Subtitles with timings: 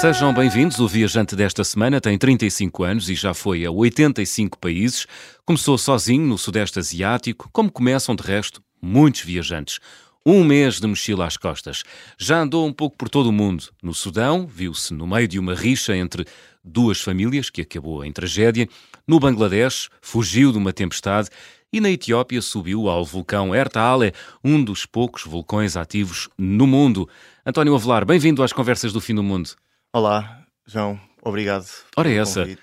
[0.00, 0.78] Sejam bem-vindos.
[0.80, 5.06] O viajante desta semana tem 35 anos e já foi a 85 países.
[5.44, 9.78] Começou sozinho no Sudeste Asiático, como começam de resto muitos viajantes.
[10.24, 11.82] Um mês de mochila às costas.
[12.16, 13.64] Já andou um pouco por todo o mundo.
[13.82, 16.24] No Sudão, viu-se no meio de uma rixa entre
[16.64, 18.66] duas famílias, que acabou em tragédia.
[19.06, 21.28] No Bangladesh, fugiu de uma tempestade.
[21.70, 27.06] E na Etiópia subiu ao vulcão Ertaale, um dos poucos vulcões ativos no mundo.
[27.44, 29.50] António Avelar, bem-vindo às Conversas do Fim do Mundo.
[29.92, 31.66] Olá, João, obrigado.
[31.96, 32.42] Ora, é essa.
[32.42, 32.62] Convite.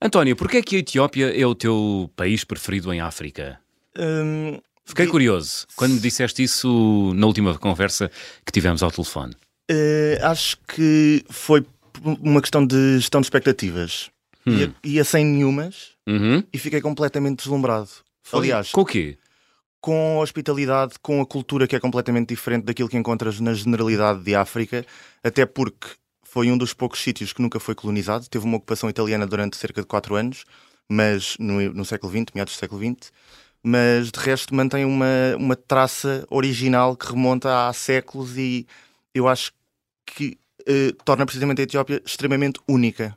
[0.00, 3.58] António, porquê é que a Etiópia é o teu país preferido em África?
[3.98, 5.08] Hum, Fiquei e...
[5.08, 8.08] curioso quando me disseste isso na última conversa
[8.46, 9.34] que tivemos ao telefone.
[9.68, 11.66] Uh, acho que foi
[12.00, 14.08] uma questão de gestão de expectativas.
[14.46, 14.52] Hum.
[14.52, 16.44] Ia, ia, sem nenhumas uhum.
[16.52, 17.90] e fiquei completamente deslumbrado.
[18.32, 19.18] Aliás, com o quê?
[19.80, 24.22] Com a hospitalidade, com a cultura que é completamente diferente daquilo que encontras na generalidade
[24.22, 24.86] de África,
[25.24, 25.88] até porque
[26.30, 28.28] foi um dos poucos sítios que nunca foi colonizado.
[28.28, 30.44] Teve uma ocupação italiana durante cerca de 4 anos,
[30.88, 33.10] mas no, no século XX, meados do século XX.
[33.62, 35.06] Mas de resto mantém uma,
[35.38, 38.66] uma traça original que remonta há séculos e
[39.14, 39.52] eu acho
[40.06, 43.16] que eh, torna precisamente a Etiópia extremamente única.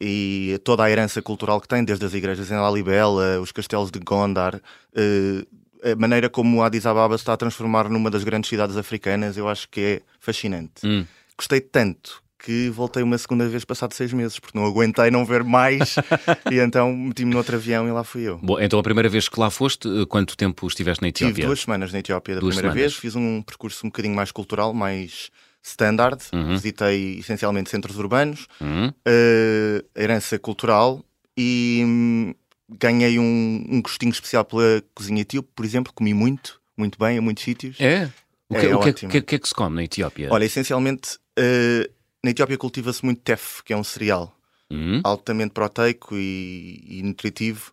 [0.00, 4.00] E toda a herança cultural que tem, desde as igrejas em Lalibela, os castelos de
[4.00, 4.60] Gondar,
[4.94, 9.36] eh, a maneira como Addis Ababa se está a transformar numa das grandes cidades africanas,
[9.36, 10.84] eu acho que é fascinante.
[10.84, 11.06] Hum
[11.38, 15.42] gostei tanto que voltei uma segunda vez passado seis meses, porque não aguentei não ver
[15.42, 15.96] mais
[16.50, 18.38] e então meti-me no outro avião e lá fui eu.
[18.38, 21.34] Bom, então a primeira vez que lá foste, eh, quanto tempo estiveste na Etiópia?
[21.34, 22.92] Tive duas semanas na Etiópia da duas primeira semanas.
[22.92, 25.30] vez, fiz um percurso um bocadinho mais cultural, mais
[25.62, 26.54] standard, uhum.
[26.54, 28.88] visitei essencialmente centros urbanos, uhum.
[28.88, 31.04] uh, herança cultural
[31.36, 32.34] e hum,
[32.68, 37.20] ganhei um, um gostinho especial pela cozinha etíope, por exemplo, comi muito, muito bem, em
[37.20, 37.80] muitos sítios.
[37.80, 38.10] É?
[38.50, 40.28] O que é, o que, é, que, que, é que se come na Etiópia?
[40.30, 41.88] Olha, essencialmente Uh,
[42.24, 44.36] na Etiópia cultiva-se muito teff, que é um cereal
[44.70, 45.00] uhum.
[45.04, 47.72] altamente proteico e, e, nutritivo,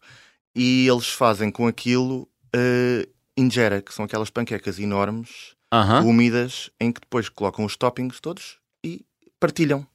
[0.55, 6.09] e eles fazem com aquilo uh, injera, que são aquelas panquecas enormes, uhum.
[6.09, 9.03] úmidas, em que depois colocam os toppings todos e
[9.39, 9.85] partilham.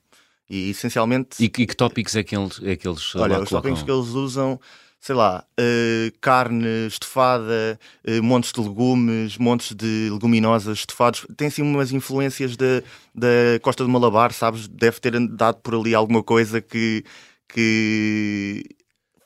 [0.48, 1.40] E essencialmente.
[1.40, 3.70] E, e que tópicos é que eles, é que eles Olha, os colocam?
[3.70, 4.60] toppings que eles usam
[5.00, 11.26] sei lá, uh, carne estofada, uh, montes de legumes, montes de leguminosas estofados.
[11.36, 12.82] Tem assim umas influências da,
[13.14, 14.68] da Costa do Malabar, sabes?
[14.68, 17.02] Deve ter dado por ali alguma coisa que,
[17.48, 18.62] que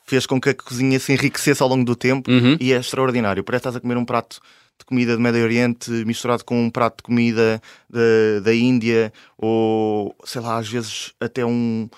[0.06, 2.56] fez com que a cozinha se enriquecesse ao longo do tempo uhum.
[2.60, 3.42] e é extraordinário.
[3.42, 4.40] Parece que estás a comer um prato
[4.78, 10.14] de comida do Médio Oriente misturado com um prato de comida da, da Índia ou,
[10.24, 11.88] sei lá, às vezes até um,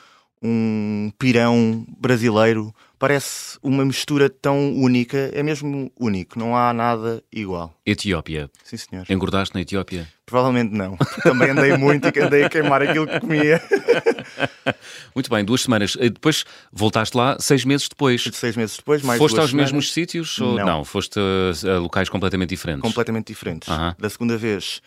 [0.43, 7.75] um pirão brasileiro parece uma mistura tão única, é mesmo único, não há nada igual.
[7.85, 8.51] Etiópia.
[8.65, 9.07] Sim, senhor.
[9.09, 10.09] Engordaste na Etiópia?
[10.25, 10.97] Provavelmente não.
[11.23, 13.63] Também andei muito e andei a queimar aquilo que comia.
[15.15, 15.97] Muito bem, duas semanas.
[15.99, 18.23] E depois voltaste lá seis meses depois.
[18.33, 19.73] Seis meses depois, mais Foste aos semanas.
[19.73, 20.39] mesmos sítios?
[20.41, 20.67] Ou não.
[20.67, 20.85] não?
[20.85, 22.83] Foste a, a, locais completamente diferentes?
[22.83, 23.69] Completamente diferentes.
[23.69, 23.95] Uh -huh.
[23.99, 24.83] Da segunda vez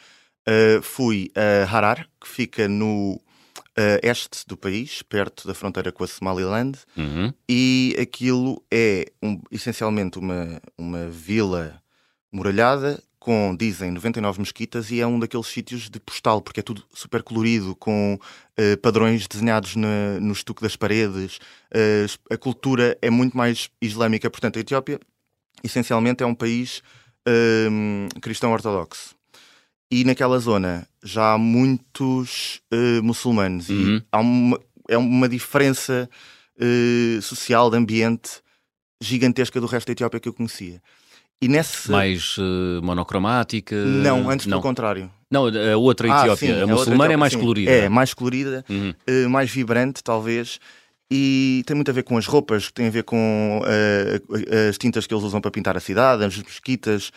[0.47, 3.19] uh, fui a Harar, que fica no
[3.79, 7.33] uh, este do país, perto da fronteira com a Somaliland, uhum.
[7.47, 11.81] e aquilo é um, essencialmente uma, uma vila
[12.31, 16.83] muralhada com, dizem, 99 mesquitas e é um daqueles sítios de postal, porque é tudo
[16.93, 21.37] super colorido, com uh, padrões desenhados na, no estuque das paredes.
[21.71, 24.99] Uh, a cultura é muito mais islâmica, portanto, a Etiópia
[25.61, 26.81] essencialmente é um país
[27.27, 29.18] uh, cristão ortodoxo
[29.91, 33.97] e naquela zona já há muitos uh, muçulmanos uhum.
[33.97, 36.09] e há uma, é uma diferença
[36.57, 38.41] uh, social, de ambiente
[39.01, 40.81] gigantesca do resto da Etiópia que eu conhecia.
[41.41, 41.89] E nesse...
[41.89, 43.75] Mais uh, monocromática?
[43.75, 45.09] Não, antes pelo contrário.
[45.31, 47.39] Não, a outra ah, Etiópia, sim, a, a muçulmana é mais sim.
[47.39, 47.71] colorida.
[47.71, 49.29] É, mais colorida, uhum.
[49.29, 50.59] mais vibrante talvez.
[51.09, 53.61] E tem muito a ver com as roupas, tem a ver com
[54.69, 57.11] as tintas que eles usam para pintar a cidade, as mesquitas,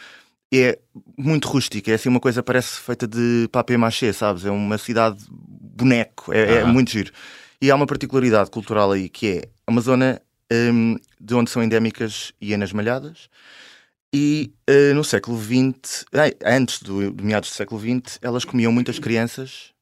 [0.61, 0.79] é
[1.17, 4.45] muito rústica, é assim uma coisa parece feita de papel-mâché, sabes?
[4.45, 7.13] É uma cidade boneco, é, é, muito giro.
[7.61, 10.21] E há uma particularidade cultural aí que é uma zona
[10.53, 13.29] um, de onde são endémicas hienas malhadas
[14.15, 16.05] e uh, no século XX,
[16.45, 19.73] antes do, do meados do século XX, elas comiam muitas crianças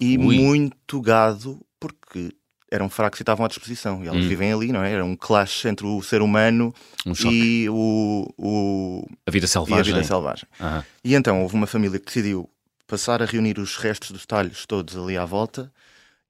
[0.00, 0.38] e Ui.
[0.38, 2.32] muito gado porque
[2.74, 4.02] eram fracos e estavam à disposição.
[4.02, 4.28] E elas hum.
[4.28, 4.92] vivem ali, não é?
[4.92, 6.74] Era um clash entre o ser humano
[7.06, 9.76] um e o, o, A vida selvagem.
[9.76, 10.44] E a vida selvagem.
[10.58, 10.82] Uhum.
[11.04, 12.50] E então houve uma família que decidiu
[12.86, 15.72] passar a reunir os restos dos talhos todos ali à volta,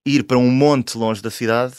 [0.05, 1.75] ir para um monte longe da cidade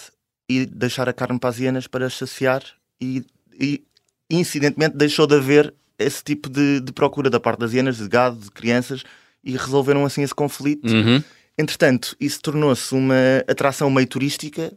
[0.50, 2.64] e deixar a carne para as hienas para saciar
[3.00, 3.24] e,
[3.60, 3.84] e
[4.30, 8.38] incidentemente deixou de haver esse tipo de, de procura da parte das hienas, de gado,
[8.38, 9.04] de crianças
[9.44, 10.92] e resolveram assim esse conflito.
[10.92, 11.24] Uhum
[11.58, 13.16] Entretanto, isso tornou-se uma
[13.48, 14.74] atração meio turística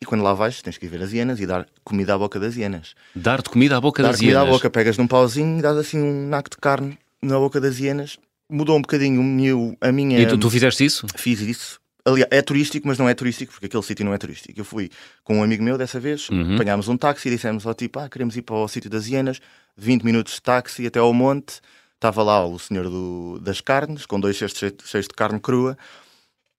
[0.00, 2.38] e quando lá vais, tens que ir ver as hienas e dar comida à boca
[2.40, 2.94] das hienas.
[3.14, 4.48] Dar-te comida à boca dar das comida hienas?
[4.48, 7.78] à boca, pegas num pauzinho e dás assim um naco de carne na boca das
[7.78, 8.18] hienas.
[8.48, 10.20] Mudou um bocadinho meu, a minha...
[10.20, 11.06] E tu, tu fizeste isso?
[11.16, 11.80] Fiz isso.
[12.04, 14.58] Aliás, é turístico, mas não é turístico, porque aquele sítio não é turístico.
[14.60, 14.90] Eu fui
[15.24, 16.54] com um amigo meu dessa vez, Uhum.
[16.54, 19.40] apanhámos um táxi e dissemos ao tipo, ah, queremos ir para o sítio das hienas,
[19.76, 21.60] 20 minutos de táxi até ao monte.
[21.96, 25.76] Estava lá o senhor do- das carnes, com dois cestos cheios de carne crua,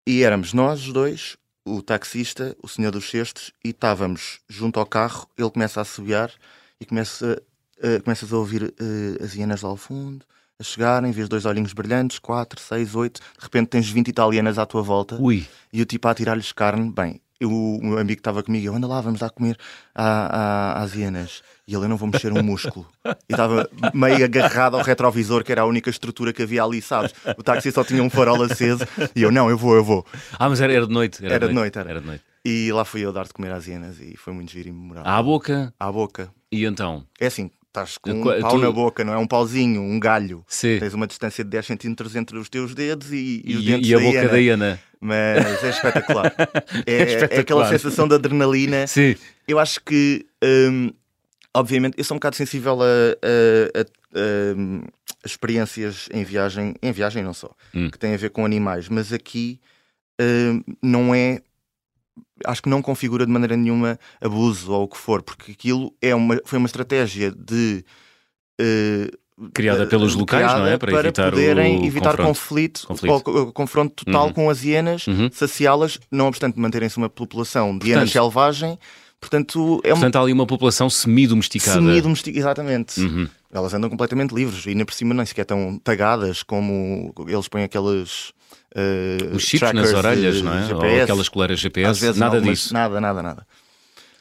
[0.07, 4.86] e éramos nós os dois, o taxista, o senhor dos cestos, e estávamos junto ao
[4.86, 6.31] carro, ele começa a assobiar
[6.80, 7.44] e começa,
[8.06, 10.25] começas a ouvir eh, as hienas ao fundo,
[10.57, 14.65] a chegarem, vês dois olhinhos brilhantes, quatro, seis, oito, de repente tens 20 italianas à
[14.65, 16.89] tua volta Ui, e o tipo a tirar-lhes carne.
[16.89, 19.57] Bem, eu, o meu amigo estava comigo, eu anda lá, vamos lá comer
[19.94, 21.42] à- à- às hienas.
[21.68, 22.88] E ele, eu não vou mexer um músculo.
[23.06, 27.13] E estava meio agarrado ao retrovisor, que era a única estrutura que havia ali, sabes?
[27.38, 28.86] O táxi só tinha um farol aceso.
[29.16, 30.06] E eu, não, eu vou, eu vou.
[30.39, 31.24] ah, mas era, era de noite.
[31.25, 31.89] Era, Era de noite, era.
[31.89, 32.24] Era de noite.
[32.45, 35.12] E lá fui eu dar de comer às hienas e foi muito giro e memorável.
[35.12, 36.30] À boca, À boca.
[36.50, 37.04] e então?
[37.19, 40.00] É assim, estás com um Qu- pau tu- na boca, não é um pauzinho, um
[40.00, 40.45] galho.
[40.48, 40.80] Sim.
[40.80, 43.90] Tens uma distância de 10 centímetros entre os teus dedos e, e os E, dentes
[43.90, 44.30] e a da boca hiena.
[44.31, 44.80] da hiena?
[45.00, 46.34] Mas é espetacular.
[46.86, 47.40] É, é espetacular.
[47.42, 48.88] aquela sensação de adrenalina.
[48.88, 49.16] Sim.
[49.48, 50.92] Eu acho que, hum,
[51.54, 54.82] obviamente, eu sou um bocado sensível a, a- a- hum,
[55.24, 57.90] a experiências em viagem, em viagem não só, Hum.
[57.90, 59.60] que têm a ver com animais, mas aqui
[60.20, 61.42] hum, não é.
[62.46, 66.14] Acho que não configura de maneira nenhuma abuso ou o que for, porque aquilo é
[66.16, 67.84] uma, foi uma estratégia de.
[68.60, 69.10] eh,
[69.54, 70.78] Criada eh, pelos locais, criada não é?
[70.78, 72.28] Para evitar poderem evitar confronto.
[72.28, 73.12] conflito, Conflito.
[73.13, 74.34] ou co- confronto total Uhum.
[74.34, 75.30] com as hienas, Uhum.
[75.31, 78.80] saciá-las, não obstante manterem-se uma população de hienas selvagem.
[79.22, 81.80] Portanto, é uma Portanto, há ali uma população semi-domesticada.
[81.80, 82.39] semi-domesticada.
[82.39, 83.00] Exatamente.
[83.01, 83.28] Uhum.
[83.51, 87.63] Elas andam completamente livres e ainda por cima nem sequer estão tagadas como eles põem
[87.63, 88.31] aqueles.
[88.75, 90.62] eh, Os chips nas orelhas, não é?
[90.62, 91.01] Ou GPS.
[91.04, 92.74] aquelas coleiras GPS, vezes nada não, disso.
[92.74, 93.48] Nada, nada, nada.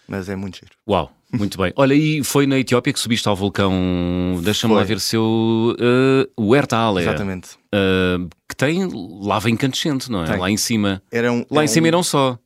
[0.08, 0.73] Mas é muito giro.
[0.88, 1.73] Uau, muito bem.
[1.76, 3.73] Olha, e foi na Etiópia que subiste ao vulcão,
[4.43, 5.23] deixa-me lá ver se eu.
[5.79, 7.50] Uh, o Ertal, Exatamente.
[8.49, 8.88] que tem
[9.23, 10.26] lava incandescente, não é?
[10.26, 10.38] Tem.
[10.38, 11.03] Lá em cima.
[11.11, 12.38] Era um, Lá é em cima um- e não só.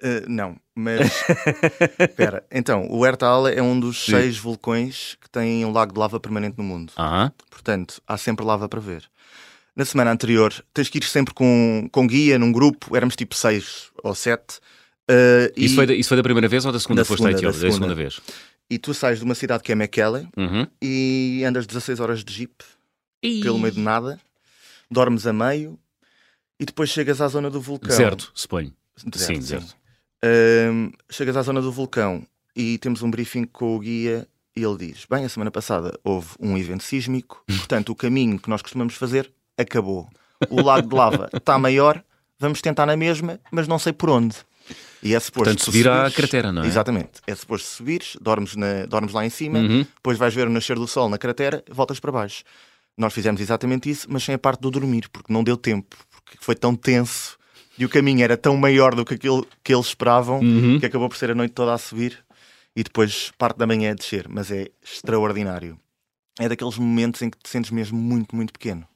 [0.00, 1.00] Eh, não, mas.
[1.98, 4.12] Espera, então, o Ertal é um dos Sim.
[4.12, 6.92] seis vulcões que tem um lago de lava permanente no mundo.
[6.98, 7.32] Aham.
[7.50, 9.04] Portanto, há sempre lava para ver.
[9.74, 13.90] Na semana anterior, tens que ir sempre com, com guia, num grupo, éramos tipo seis
[14.02, 14.58] ou sete.
[15.08, 17.18] Eh, Isso, e, foi da, isso foi da primeira vez ou da segunda Da foste
[17.22, 17.60] segunda, da Etiópia?
[17.60, 17.94] Da segunda segunda.
[17.94, 18.20] vez.
[18.70, 20.66] e tu sais de uma cidade que é Mekelle Uhum.
[20.80, 22.64] e andas 16 horas de jeep
[23.42, 24.18] pelo meio de nada,
[24.90, 25.78] dormes a meio
[26.58, 27.88] e depois chegas à zona do vulcão.
[27.88, 28.72] Deserto, suponho.
[29.04, 29.40] Deserto, sim, sim.
[29.40, 29.76] deserto.
[30.24, 34.26] Ahm, chegas à zona do vulcão e temos um briefing com o guia
[34.56, 38.48] e ele diz: Bem, a semana passada houve um evento sísmico, portanto o caminho que
[38.50, 40.08] nós costumamos fazer acabou.
[40.50, 42.02] O lago de lava está maior,
[42.38, 44.36] vamos tentar na mesma, mas não sei por onde.
[45.02, 46.66] E é suposto Portanto, subir à cratera, não é?
[46.66, 47.20] Exatamente.
[47.26, 49.82] É suposto subires, dormes, na, dormes lá em cima, Uhum.
[49.96, 52.44] depois vais ver o nascer do sol na cratera, voltas para baixo.
[52.96, 56.36] Nós fizemos exatamente isso, mas sem a parte do dormir, porque não deu tempo, porque
[56.40, 57.36] foi tão tenso
[57.78, 60.78] e o caminho era tão maior do que aquilo que eles esperavam Uhum.
[60.78, 62.18] que acabou por ser a noite toda a subir
[62.76, 64.26] e depois parte da manhã a descer.
[64.28, 65.78] Mas é extraordinário.
[66.38, 68.86] É daqueles momentos em que te sentes mesmo muito, muito pequeno.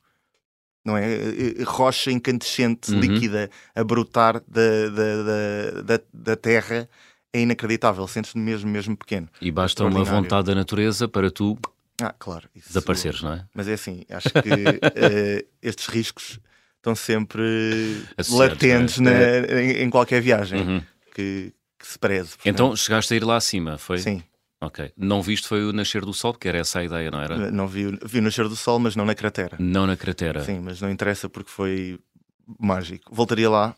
[0.87, 1.05] Não é?
[1.05, 3.01] Eh, eh, Rocha incandescente, Uhum.
[3.01, 6.89] líquida, a brotar da, da, da, da, terra
[7.33, 8.07] é inacreditável.
[8.07, 9.29] Sentes-te mesmo, mesmo pequeno.
[9.41, 11.59] E basta uma vontade da natureza para tu
[12.01, 12.49] Ah, claro.
[12.55, 13.45] isso- desapareceres, não é?
[13.53, 16.39] Mas é assim, acho que eh, estes riscos
[16.77, 17.43] estão sempre
[18.17, 20.83] Associados, latentes não na- em, em qualquer viagem Uhum.
[21.15, 22.35] que, que se preze.
[22.45, 23.99] Então chegaste a ir lá acima, foi?
[23.99, 24.23] sim,
[24.61, 24.91] Ok.
[24.97, 27.51] Não viste foi o nascer do sol, porque era essa a ideia, não era?
[27.51, 29.57] não vi, o- vi o nascer do sol, mas não na cratera.
[29.61, 30.43] Não na cratera.
[30.43, 31.99] Sim, mas não interessa porque foi
[32.59, 33.15] mágico.
[33.15, 33.77] Voltaria lá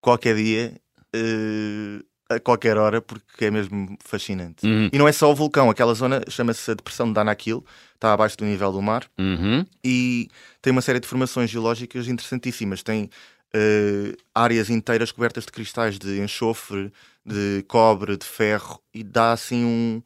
[0.00, 0.80] qualquer dia,
[1.12, 4.66] eh, a qualquer hora, porque é mesmo fascinante.
[4.66, 4.90] Uhum.
[4.92, 8.36] E não é só o vulcão, aquela zona chama-se a Depressão de Danakil, está abaixo
[8.36, 9.04] do nível do mar.
[9.18, 9.64] Uhum.
[9.84, 10.28] e
[10.62, 12.82] tem uma série de formações geológicas interessantíssimas.
[12.82, 13.08] Tem
[13.54, 16.92] eh, áreas inteiras cobertas de cristais de enxofre,
[17.26, 20.02] de cobre, de ferro e dá assim um.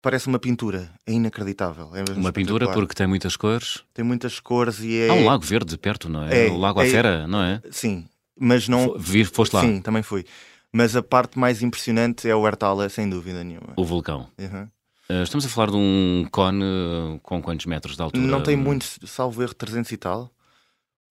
[0.00, 1.90] Parece uma pintura, é inacreditável.
[1.92, 3.82] é Uma pintura porque tem muitas cores.
[3.92, 5.08] tem muitas cores e é.
[5.08, 6.46] Há um lago verde perto, não é?
[6.46, 7.60] É, o Lago à é- Fera, não é?
[7.72, 8.06] Sim,
[8.38, 8.96] mas não.
[9.32, 10.24] Foste lá, Sim, também fui.
[10.72, 13.72] Mas a parte mais impressionante é o Ertala, sem dúvida nenhuma.
[13.76, 14.28] o vulcão.
[14.38, 14.68] Uhum.
[15.08, 18.26] Uh, estamos a falar de um cone uh, com quantos metros de altura?
[18.26, 20.30] Não tem muito, salvo erro, 300 e tal.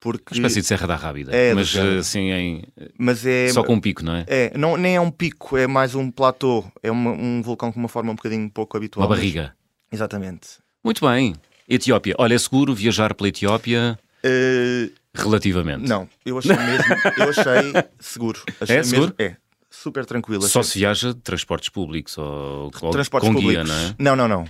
[0.06, 0.34] Porque...
[0.34, 1.34] Uma espécie de Serra da Rábida.
[1.34, 2.62] É, mas uh, assim, em...
[2.96, 3.48] Mas é.
[3.48, 4.24] só com um pico, não é?
[4.28, 6.64] É, não, nem é um pico, é mais um platô.
[6.80, 9.04] É uma- um vulcão com uma forma um bocadinho pouco habitual.
[9.04, 9.52] Uma barriga.
[9.90, 10.46] Exatamente.
[10.84, 11.34] Muito bem.
[11.68, 12.14] Etiópia.
[12.18, 13.98] Olha, é seguro viajar pela Etiópia?
[14.22, 15.88] Eh, Relativamente.
[15.88, 18.40] Não, eu achei mesmo, eu achei seguro.
[18.60, 19.12] Achei É seguro?
[19.18, 19.36] Mesmo, é,
[19.68, 20.42] super tranquilo.
[20.42, 23.64] Só se viaja de transportes públicos ou, ou transportes com públicos.
[23.68, 23.94] guia, não é?
[23.98, 24.44] Não, não, não.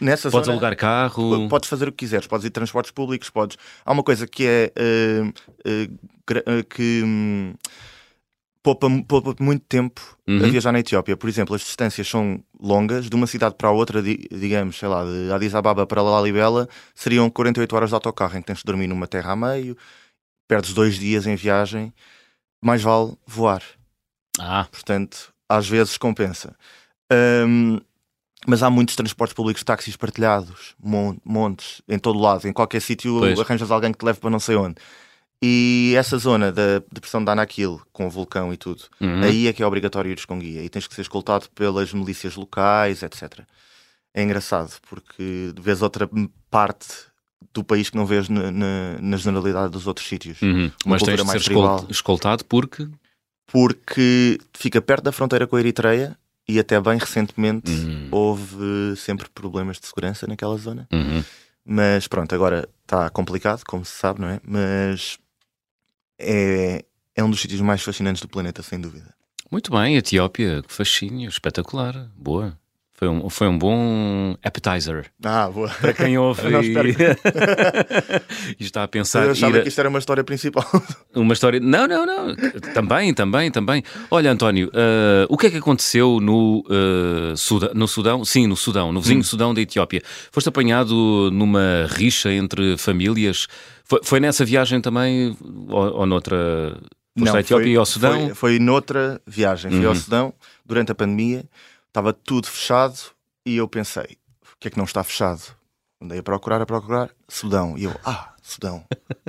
[0.00, 1.48] Nessa Podes zona, alugar carro.
[1.48, 3.56] Podes fazer o que quiseres, podes ir transportes públicos, podes.
[3.84, 4.72] Há uma coisa que é
[6.26, 7.54] gra- eh, que hum,
[8.62, 10.50] poupa, poupa muito tempo a Uhum.
[10.50, 11.16] viajar na Etiópia.
[11.16, 14.88] Por exemplo, as distâncias são longas, de uma cidade para a outra, di- digamos, sei
[14.88, 18.64] lá, de Addis Ababa para Lalibela, seriam 48 horas de autocarro, em que tens de
[18.64, 19.76] dormir numa terra a meio,
[20.48, 21.92] perdes dois dias em viagem,
[22.62, 23.62] mais vale voar.
[24.38, 26.54] Ah, Portanto, às vezes compensa.
[27.12, 27.80] Hum,
[28.46, 33.20] mas há muitos transportes públicos, táxis partilhados, mon- montes, em todo lado, em qualquer sítio
[33.40, 34.76] arranjas alguém que te leve para não sei onde.
[35.42, 39.22] E essa zona da depressão de Anaquil, com o vulcão e tudo, uhum.
[39.22, 42.36] aí é que é obrigatório ires com guia e tens que ser escoltado pelas milícias
[42.36, 43.40] locais, etc.
[44.12, 46.08] É engraçado porque vês outra
[46.50, 46.88] parte
[47.54, 50.42] do país que não vês na, na, na generalidade dos outros sítios.
[50.42, 50.70] Uhum.
[50.84, 51.86] Mas tens de ser tribal.
[51.88, 52.86] escoltado porque.
[53.46, 56.18] porque fica perto da fronteira com a Eritreia
[56.50, 58.08] e até bem recentemente Hum.
[58.10, 60.88] houve sempre problemas de segurança naquela zona.
[60.92, 61.22] Uhum.
[61.64, 64.40] Mas pronto, agora está complicado, como se sabe, não é?
[64.44, 65.18] Mas
[66.18, 69.14] é, é um dos sítios mais fascinantes do planeta, sem dúvida.
[69.50, 72.58] Muito bem, Etiópia, que fascínio, espetacular, boa.
[73.00, 75.70] Foi um, foi um bom appetizer Ah, boa.
[75.70, 76.74] para quem ouve Não, e...
[78.60, 80.64] e está a pensar Eu achava ir que isto era uma história principal.
[81.16, 81.58] uma história.
[81.60, 82.36] Não, não, não.
[82.74, 83.82] Também, também, também.
[84.10, 88.22] Olha, António, eh, o que é que aconteceu no, eh, Suda- no Sudão?
[88.22, 90.02] Sim, no Sudão, no vizinho Sudão da Etiópia.
[90.30, 93.46] Foste apanhado numa rixa entre famílias.
[93.82, 95.34] Foi, foi nessa viagem também
[95.68, 96.76] ou, ou noutra?
[97.18, 98.20] Foste à Etiópia foi, e ao Sudão?
[98.26, 99.70] Foi, foi noutra viagem.
[99.70, 99.98] Fui ao Uhum.
[99.98, 101.44] Sudão durante a pandemia,
[101.90, 102.98] estava tudo fechado
[103.44, 105.42] e eu pensei: o que é que não está fechado?
[106.00, 107.76] Andei a procurar, a procurar, Sudão.
[107.76, 108.84] E eu, ah, Sudão.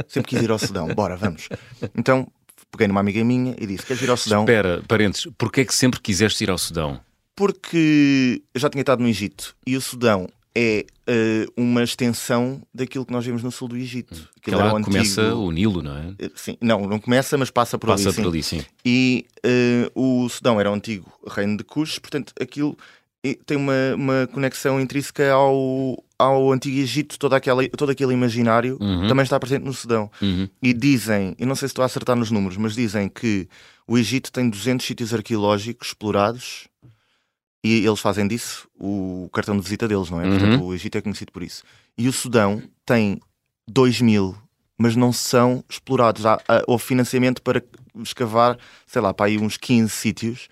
[0.07, 1.49] Sempre quis ir ao Sudão, bora, vamos.
[1.95, 2.31] Então
[2.71, 4.43] peguei numa amiga minha e disse: Queres ir ao Sudão?
[4.43, 7.01] Espera, parênteses, porquê é que sempre quiseste ir ao Sudão?
[7.35, 13.05] Porque eu já tinha estado no Egito e o Sudão é eh, uma extensão daquilo
[13.05, 14.13] que nós vemos no sul do Egito.
[14.41, 16.13] Que Aquilo era lá o antigo- começa o Nilo, não é?
[16.19, 18.15] Eh, Sim, não, não começa, mas passa por Passa ali.
[18.15, 18.21] sim.
[18.21, 18.61] por ali, sim.
[18.85, 22.77] E eh, o Sudão era o antigo reino de Cush, portanto, aquilo
[23.45, 29.07] tem uma, uma conexão intrínseca ao, ao antigo Egito, toda aquela, todo aquele imaginário Uhum.
[29.07, 30.09] também está presente no Sudão.
[30.19, 30.49] Uhum.
[30.61, 33.47] E dizem, eu não sei se estou a acertar nos números, mas dizem que
[33.87, 36.67] o Egito tem 200 sítios arqueológicos explorados
[37.63, 40.25] e eles fazem disso o cartão de visita deles, não é?
[40.25, 40.39] Uhum.
[40.39, 41.63] Portanto, o Egito é conhecido por isso.
[41.97, 43.19] E o Sudão tem
[43.67, 44.35] 2 mil,
[44.77, 46.25] mas não são explorados.
[46.25, 47.63] Há, há, houve financiamento para
[48.01, 50.47] escavar, sei lá, para aí uns 15 sítios.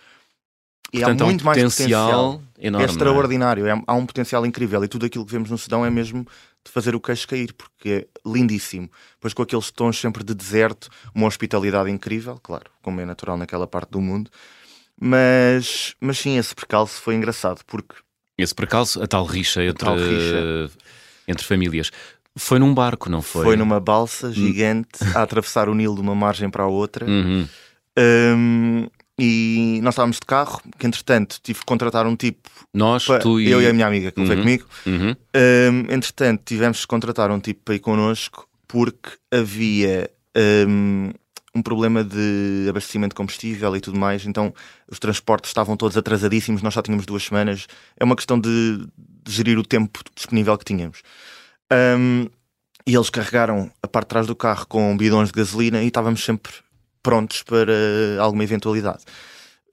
[0.91, 2.41] E Portanto, há há um muito mais potencial, potencial.
[2.59, 2.85] enorme.
[2.85, 2.91] É é?
[2.91, 6.25] extraordinário, é- há um potencial incrível e tudo aquilo que vemos no Sudão é mesmo
[6.65, 8.89] de fazer o queixo cair, porque é lindíssimo.
[9.19, 13.67] Pois com aqueles tons sempre de deserto, uma hospitalidade incrível, claro, como é natural naquela
[13.67, 14.29] parte do mundo.
[15.01, 17.95] Mas, mas sim, esse percalço foi engraçado, porque
[18.37, 20.71] Esse percalço, a tal rixa entre, tal rixa.
[21.27, 21.91] entre famílias.
[22.37, 23.43] Foi num barco, não foi?
[23.43, 27.05] foi, numa balsa gigante a atravessar o Nilo de uma margem para a outra.
[27.05, 27.47] Uhum.
[27.97, 28.87] Um,
[29.21, 33.39] e nós estávamos de carro, que entretanto tive que contratar um tipo, Nós, para- tu
[33.41, 33.49] e.
[33.51, 34.27] eu e a minha amiga que Uhum.
[34.37, 34.65] comigo.
[34.85, 35.15] Uhum.
[35.35, 40.09] Um, entretanto, tivemos que contratar um tipo para ir connosco porque havia
[40.67, 41.11] um,
[41.59, 44.25] um problema de abastecimento de combustível e tudo mais.
[44.25, 44.53] Então,
[44.89, 46.61] os transportes estavam todos atrasadíssimos.
[46.61, 47.67] Nós só tínhamos duas semanas.
[47.97, 51.01] É uma questão de, de gerir o tempo disponível que tínhamos.
[51.71, 52.27] Um,
[52.87, 56.23] e eles carregaram a parte de trás do carro com bidões de gasolina e estávamos
[56.23, 56.51] sempre
[57.03, 57.73] prontos para
[58.19, 59.03] alguma eventualidade.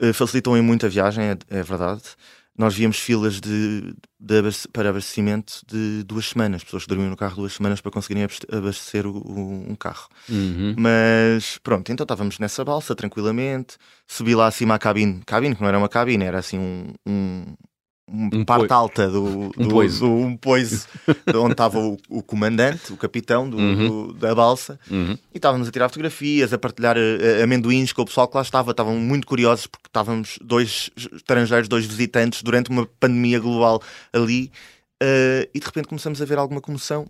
[0.00, 2.02] Uh, facilitou em muito a viagem, é, é verdade.
[2.58, 7.16] Nós víamos filas de, de abaste- para abastecimento de duas semanas, pessoas que dormiam no
[7.16, 10.08] carro duas semanas para conseguirem abaste- abastecer o- o- um carro.
[10.28, 10.74] Uhum.
[10.78, 13.76] Mas pronto, então estávamos nessa balsa tranquilamente.
[14.06, 17.44] Subi lá acima à cabine, cabine que não era uma cabine, era assim um, um,
[18.08, 20.00] um Um parte alta do, Um do, poiso.
[20.06, 20.86] do- um poiso
[21.26, 23.88] de onde estava o, o comandante, o capitão do- Uhum.
[24.08, 24.78] do- da balsa.
[24.90, 25.12] Uhum.
[25.34, 28.70] E estávamos a tirar fotografias, a partilhar eh, amendoins com o pessoal que lá estava.
[28.70, 33.82] Estavam muito curiosos porque estávamos dois estrangeiros, dois visitantes durante uma pandemia global
[34.12, 34.52] ali.
[35.02, 37.06] eh, e de repente começamos a ver alguma comoção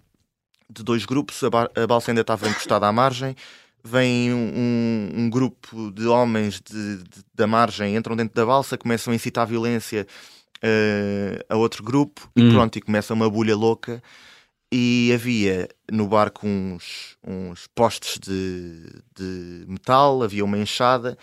[0.69, 1.43] de dois grupos.
[1.45, 3.37] A, a balsa ainda estava encostada à margem.
[3.85, 9.13] Vem um, um grupo de homens de- de- da margem, entram dentro da balsa, começam
[9.13, 10.05] a incitar violência
[10.63, 12.51] eh, a outro grupo e Hum.
[12.53, 14.03] pronto, e começa uma bulha louca
[14.73, 18.85] e havia no barco uns, uns postes de,
[19.15, 21.17] de metal, havia uma enxada,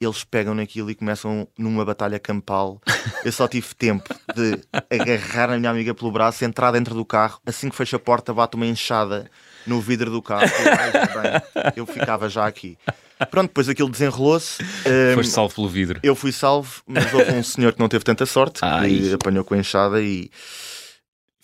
[0.00, 2.80] eles pegam naquilo e começam numa batalha campal.
[3.24, 7.40] Eu só tive tempo de agarrar a minha amiga pelo braço, entrar dentro do carro,
[7.46, 9.30] assim que fecha a porta, bate uma enxada
[9.66, 10.46] no vidro do carro.
[10.46, 12.78] bem, eu ficava já aqui.
[13.26, 14.62] Pronto, depois aquilo desenrolou-se.
[14.62, 16.00] Um, Foste salvo pelo vidro.
[16.02, 19.54] Eu fui salvo, mas houve um senhor que não teve tanta sorte, que apanhou com
[19.54, 20.30] a enxada e.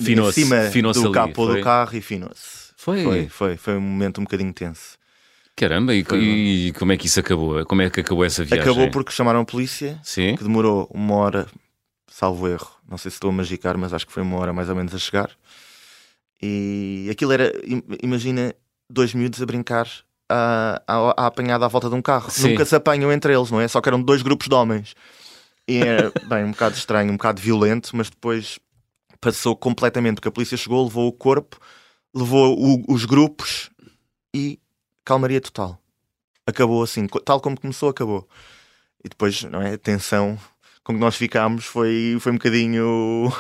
[0.03, 1.57] Finou em cima finou do ali, capô foi?
[1.57, 2.73] do carro e finou-se.
[2.77, 3.03] Foi?
[3.03, 3.57] Foi, foi.
[3.57, 4.99] Foi um momento um bocadinho tenso.
[5.57, 7.65] Caramba, e, e, como é que isso acabou?
[7.65, 8.61] Como é que acabou essa viagem?
[8.61, 10.35] Acabou porque chamaram a polícia, Sim?
[10.35, 11.47] que demorou uma hora,
[12.09, 12.73] salvo erro.
[12.91, 14.93] Não sei se estou a magicar, mas acho que foi uma hora mais ou menos
[14.93, 15.31] a chegar.
[16.43, 17.53] E aquilo era,
[18.03, 18.53] imagina,
[18.91, 19.89] dois miúdos a brincar
[20.29, 22.31] a, a, a apanhada à volta de um carro.
[22.31, 22.51] Sim.
[22.51, 23.69] Nunca se apanham entre eles, não é?
[23.69, 24.95] Só que eram dois grupos de homens.
[25.67, 28.59] E era, bem, um bocado estranho, um bocado violento, mas depois
[29.21, 31.59] passou completamente, porque a polícia chegou, levou o corpo,
[32.15, 33.71] levou o, os grupos
[34.35, 34.59] e
[35.05, 35.79] calmaria total.
[36.47, 38.29] Acabou assim, tal como começou, acabou.
[39.03, 39.75] E depois, não é?
[39.75, 40.39] A tensão
[40.83, 43.33] com que nós ficámos foi, foi um bocadinho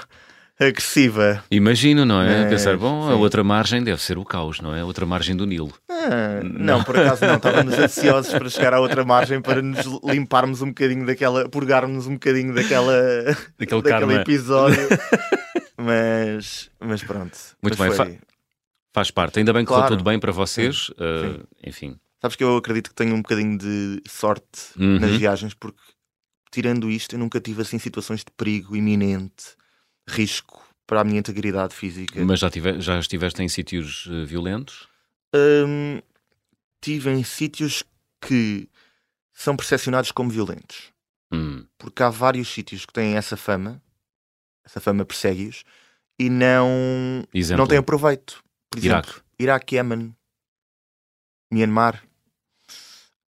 [0.61, 1.43] agressiva.
[1.51, 2.43] Imagino, não é?
[2.43, 3.19] É, Pensar, bom, a sim.
[3.21, 4.81] outra margem deve ser o caos, não é?
[4.81, 5.73] A outra margem do Nilo.
[5.91, 7.37] Ah, não, por acaso não.
[7.37, 12.15] Estávamos ansiosos para chegar à outra margem para nos limparmos um bocadinho daquela, purgarmos um
[12.15, 12.95] bocadinho daquela,
[13.59, 14.89] Daquele daquele episódio.
[15.77, 17.37] mas, mas pronto.
[17.63, 18.19] Muito Mas bem, foi-
[18.93, 19.41] Faz parte.
[19.41, 19.89] Ainda bem que Claro.
[19.89, 20.89] tudo bem para vocês.
[20.91, 21.97] uh, enfim.
[22.23, 24.47] Sabes que eu acredito que tenho um bocadinho de sorte
[24.79, 25.01] Uhum.
[25.01, 25.81] nas viagens, porque
[26.53, 29.57] tirando isto, eu nunca tive assim situações de perigo iminente,
[30.07, 32.23] risco para a minha integridade física.
[32.25, 34.89] Mas já, tive, já estiveste em sítios uh, violentos?
[35.35, 36.01] Hum,
[36.81, 37.83] tive em sítios
[38.21, 38.69] que
[39.33, 40.93] são percepcionados como violentos.
[41.33, 41.65] Hum.
[41.79, 43.83] Porque há vários sítios que têm essa fama,
[44.65, 45.65] essa fama persegue-os,
[46.19, 47.63] e não, Exemplo.
[47.63, 48.43] não têm proveito.
[48.71, 49.23] Por exemplo, Iraque.
[49.39, 50.15] Iraque, Yemen,
[51.51, 52.03] Myanmar,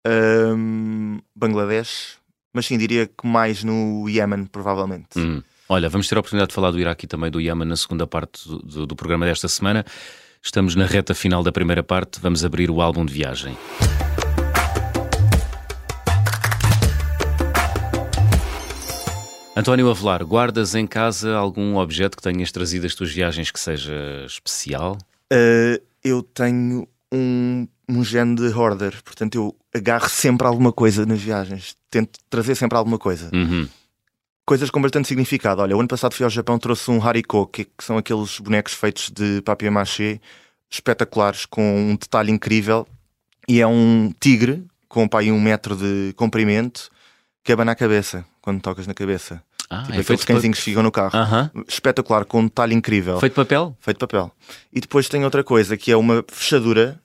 [0.06, 2.20] hum, Bangladesh,
[2.54, 5.18] mas sim, diria que mais no Yemen, provavelmente.
[5.18, 5.42] Hum.
[5.68, 8.06] Olha, vamos ter a oportunidade de falar do Iraque e também do Iémen na segunda
[8.06, 9.84] parte do, do- do programa desta semana.
[10.42, 12.20] Estamos na reta final da primeira parte.
[12.22, 13.58] Vamos abrir o álbum de viagem.
[19.56, 23.94] António Avelar, guardas em casa algum objeto que tenhas trazido das tuas viagens que seja
[24.26, 24.98] especial?
[25.32, 31.22] Uh, eu tenho um, um gene de hoarder, portanto eu agarro sempre alguma coisa nas
[31.22, 33.30] viagens, tento trazer sempre alguma coisa.
[33.34, 33.68] Uhum.
[34.46, 35.62] Coisas com bastante significado.
[35.62, 38.74] Olha, o ano passado fui ao Japão, trouxe um hariko, que, que são aqueles bonecos
[38.74, 40.20] feitos de papier-mâché,
[40.70, 42.88] espetaculares, com um detalhe incrível,
[43.48, 46.90] e é um tigre com pá, aí um metro de comprimento
[47.44, 49.42] que abana a cabeça quando tocas na cabeça.
[49.68, 51.12] Ah, Tipo é aqueles cãezinhos que ficam no carro.
[51.12, 51.52] pa- Aham.
[51.68, 53.20] Espetacular, com um detalhe incrível.
[53.20, 53.76] feito de papel?
[53.80, 54.32] Feito de papel.
[54.72, 57.00] E depois tem outra coisa, que é uma fechadura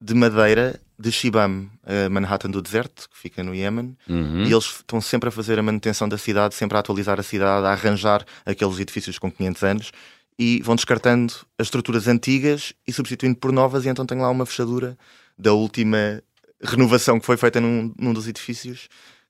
[0.00, 3.96] de madeira de Shibam, a Manhattan do deserto, que fica no Iémen.
[4.08, 4.44] Uhum.
[4.44, 7.66] E eles estão sempre a fazer a manutenção da cidade, sempre a atualizar a cidade,
[7.66, 9.92] a arranjar aqueles edifícios com 500 anos.
[10.38, 13.84] E vão descartando as estruturas antigas e substituindo por novas.
[13.84, 14.96] E então tem lá uma fechadura
[15.38, 16.22] da última
[16.62, 18.88] renovação que foi feita num, num dos edifícios,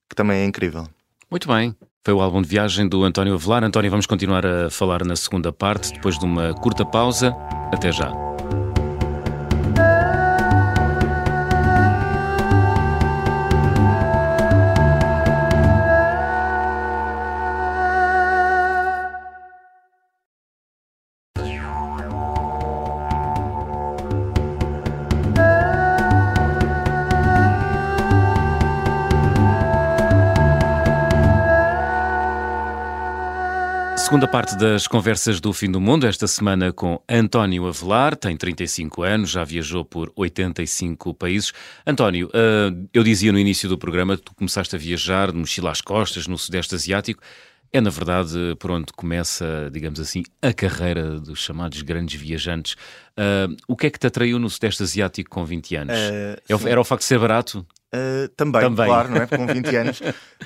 [0.09, 0.89] que também é incrível.
[1.31, 1.75] Muito bem.
[2.05, 3.65] Foi o álbum de viagem do António Avelar.
[3.65, 7.35] António, vamos continuar a falar na segunda parte, depois de uma curta pausa.
[7.73, 8.26] Até já.
[34.07, 39.03] Segunda parte das conversas do fim do mundo, esta semana com António Avelar, tem 35
[39.03, 41.53] anos, já viajou por 85 países.
[41.85, 45.81] António, ah, eu dizia no início do programa, tu começaste a viajar de mochila às
[45.81, 47.21] costas no Sudeste Asiático.
[47.73, 52.77] É, na verdade, por onde começa, digamos assim, a carreira dos chamados grandes viajantes.
[53.16, 55.97] Ah, o que é que te atraiu no Sudeste Asiático com 20 anos?
[56.47, 56.69] Sim.
[56.69, 57.66] Era o facto de ser barato?
[57.95, 58.87] Uh, também, Também.
[58.87, 59.27] claro, não é?
[59.27, 60.03] Com 20 anos.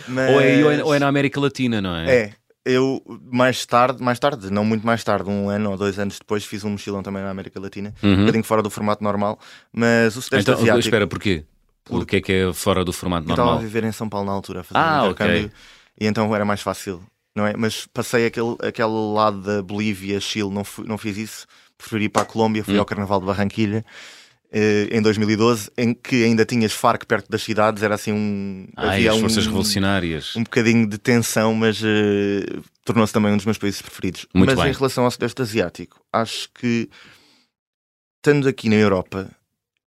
[0.09, 0.31] Mas...
[0.35, 2.15] Ou, é, ou é- ou é na América Latina, não é?
[2.15, 2.33] É,
[2.65, 6.45] eu mais tarde, mais tarde, não muito mais tarde, um ano ou dois anos depois,
[6.45, 8.17] fiz um mochilão também na América Latina, um Uhum.
[8.21, 9.39] bocadinho fora do formato normal,
[9.73, 10.87] mas o Sudeste Então, Asiático.
[10.87, 11.45] espera, porquê?
[11.89, 13.63] O que é que é fora do formato eu estava a normal?
[13.67, 15.53] viver em São Paulo na altura, a fazer Ah, um intercâmbio, ok.
[16.01, 17.03] e então era mais fácil,
[17.35, 17.57] não é?
[17.57, 21.47] Mas passei aquele, aquele lado da Bolívia, Chile, não, fui- não fiz isso,
[21.77, 22.79] preferi ir para a Colômbia, fui Hum.
[22.79, 23.85] ao Carnaval de Barranquilha.
[24.53, 28.67] Eh, Em 2012, em que ainda tinhas Farc perto das cidades, era assim um.
[28.77, 30.35] Ai, havia as um- forças revolucionárias.
[30.37, 32.45] um bocadinho de tensão, mas eh,
[32.85, 34.27] tornou-se também um dos meus países preferidos.
[34.35, 34.71] Muito mas bem.
[34.73, 36.89] em relação ao Sudeste Asiático, acho que
[38.19, 39.31] estando aqui na Europa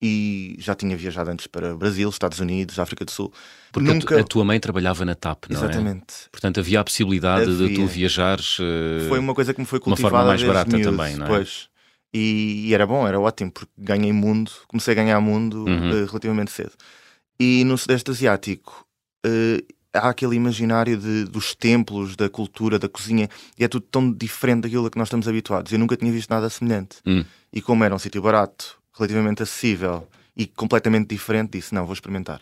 [0.02, 3.32] e já tinha viajado antes para Brasil, Estados Unidos, África do Sul,
[3.72, 4.20] Porque nunca.
[4.20, 5.64] a, tua mãe trabalhava na TAP, não é?
[5.66, 6.14] Exatamente.
[6.32, 7.76] Portanto, havia a possibilidade de Havia.
[7.78, 8.58] tu viajares.
[8.60, 11.30] eh, Foi uma coisa que me foi uma forma cultivada mais barata também, não é?
[11.30, 11.70] Pois.
[12.14, 16.04] E, e, era bom, era ótimo, porque ganhei mundo, comecei a ganhar mundo uhum.
[16.04, 16.74] uh, relativamente cedo.
[17.40, 18.86] E no Sudeste Asiático
[19.26, 24.12] uh, há aquele imaginário de, dos templos, da cultura, da cozinha, e é tudo tão
[24.12, 25.72] diferente daquilo a que nós estamos habituados.
[25.72, 26.98] Eu nunca tinha visto nada semelhante.
[27.06, 27.26] Uhum.
[27.52, 32.42] E como era um sítio barato, relativamente acessível e completamente diferente, disse: não, vou experimentar.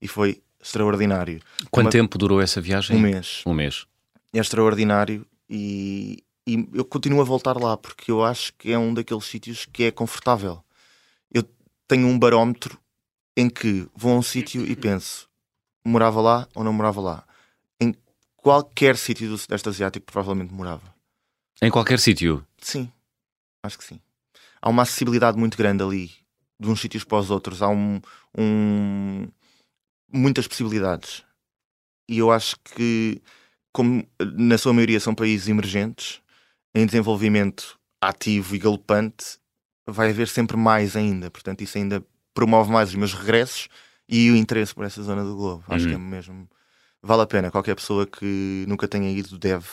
[0.00, 1.40] E foi extraordinário.
[1.70, 1.92] Quanto Uma...
[1.92, 2.96] tempo durou essa viagem?
[2.96, 3.42] Um mês.
[3.46, 3.86] Um mês.
[4.32, 8.92] É extraordinário e, e eu continuo a voltar lá porque eu acho que é um
[8.94, 10.64] daqueles sítios que é confortável.
[11.32, 11.44] Eu
[11.86, 12.78] tenho um barómetro
[13.36, 15.28] em que vou a um sítio e penso:
[15.84, 17.26] morava lá ou não morava lá?
[17.80, 17.94] Em
[18.36, 20.94] qualquer sítio do Sudeste Asiático, provavelmente morava.
[21.62, 22.46] Em qualquer sítio?
[22.58, 22.90] Sim,
[23.62, 24.00] acho que sim.
[24.62, 26.10] Há uma acessibilidade muito grande ali,
[26.58, 27.62] de uns sítios para os outros.
[27.62, 28.00] Há um,
[28.36, 29.28] um
[30.12, 31.24] muitas possibilidades.
[32.08, 33.22] E eu acho que,
[33.72, 36.20] como na sua maioria são países emergentes,
[36.74, 39.38] em desenvolvimento ativo e galopante,
[39.86, 41.30] vai haver sempre mais ainda.
[41.30, 43.68] Portanto, isso ainda promove mais os meus regressos
[44.08, 45.64] e o interesse por essa zona do globo.
[45.68, 46.02] Acho que é uhum.
[46.02, 46.48] mesmo.
[47.02, 47.50] Vale a pena.
[47.50, 49.66] Qualquer pessoa que nunca tenha ido deve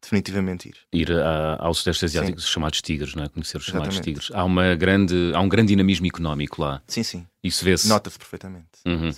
[0.00, 0.76] definitivamente ir.
[0.92, 2.46] Ir a, ao Sudeste Asiático, sim.
[2.46, 3.28] chamados tigres, não é?
[3.28, 4.04] Conhecer os chamados Exatamente.
[4.04, 4.30] tigres.
[4.32, 6.82] Há, uma grande, há um grande dinamismo económico lá.
[6.86, 7.26] Sim, sim.
[7.42, 7.88] Isso vê-se.
[7.88, 8.66] Nota-se perfeitamente.
[8.86, 9.10] Uhum.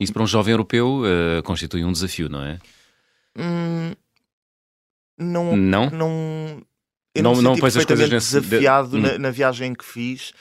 [0.00, 2.58] Isso para um jovem europeu uh, constitui um desafio, não é?
[3.36, 3.92] Hum,
[5.18, 6.62] não, não, não,
[7.14, 8.40] eu não, não, não pões as coisas nesse...
[8.40, 8.98] desafiado de...
[8.98, 9.18] na, hum.
[9.18, 10.32] na, viagem que fiz.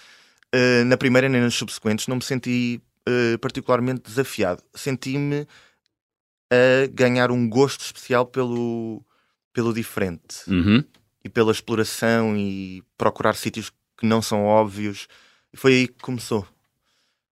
[0.53, 4.63] Uh, na primeira nem nas subsequentes, não me senti uh, particularmente desafiado.
[4.73, 5.47] Senti-me
[6.51, 9.03] a ganhar um gosto especial pelo,
[9.51, 10.83] pelo diferente uhum.
[11.23, 15.07] e pela exploração e procurar sítios que não são óbvios.
[15.51, 16.47] E foi aí que começou.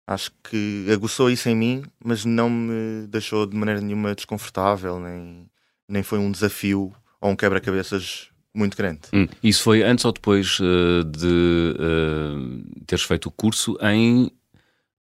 [0.05, 5.49] Acho que aguçou isso em mim, mas não me deixou de maneira nenhuma desconfortável, nem,
[5.87, 8.99] nem foi um desafio ou um quebra-cabeças muito grande.
[9.13, 9.27] Hum.
[9.41, 14.29] Isso foi antes ou depois uh, de uh, teres feito o curso em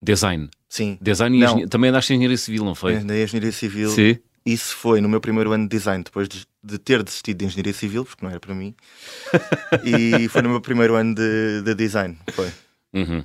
[0.01, 0.49] design?
[0.69, 0.97] Sim.
[1.01, 1.67] Design e engen...
[1.67, 2.99] também andaste em engenharia civil, não foi?
[3.01, 3.89] Na engenharia civil.
[3.89, 4.17] Sim.
[4.45, 7.73] Isso foi no meu primeiro ano de design, depois de, de ter desistido de engenharia
[7.73, 8.73] civil, porque não era para mim.
[9.83, 12.17] e foi no meu primeiro ano de, de design.
[12.31, 12.49] Foi.
[12.93, 13.23] Uhum.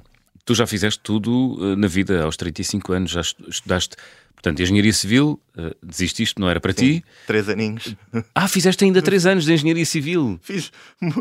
[0.48, 3.96] Tu já fizeste tudo uh, na vida aos 35 anos, já estudaste,
[4.34, 7.04] portanto, engenharia civil, uh, desististe, não era para Sim, ti?
[7.26, 7.94] Três aninhos.
[8.34, 10.40] Ah, fizeste ainda três anos de engenharia civil?
[10.40, 10.72] Fiz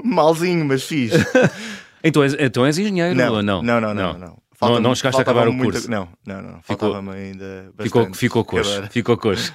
[0.02, 1.12] malzinho, mas fiz.
[2.02, 3.62] então, és, então és engenheiro não, ou não?
[3.62, 4.14] Não, não, não.
[4.14, 4.20] não.
[4.20, 4.42] não.
[4.62, 5.92] Não, não chegaste a acabar o curso?
[5.92, 6.62] Não, não, não.
[6.62, 7.84] Faltava-me ainda bastante.
[7.84, 8.84] Ficou, ficou coxo.
[8.90, 9.54] Ficou coxo.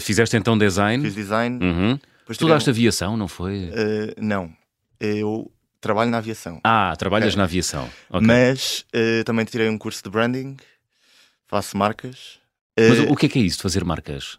[0.00, 1.02] Fizeste então design?
[1.02, 1.58] Fiz design.
[1.60, 1.98] Uhum.
[2.30, 2.72] Estudaste um...
[2.72, 3.64] aviação, não foi?
[3.64, 4.52] Uh, não.
[5.00, 6.60] Eu trabalho na aviação.
[6.64, 7.88] Ah, trabalhas na aviação.
[8.10, 8.26] Okay.
[8.26, 10.56] Mas uh, também tirei um curso de branding,
[11.46, 12.38] faço marcas.
[12.78, 14.36] Mas uh, o que é que é isso de fazer marcas?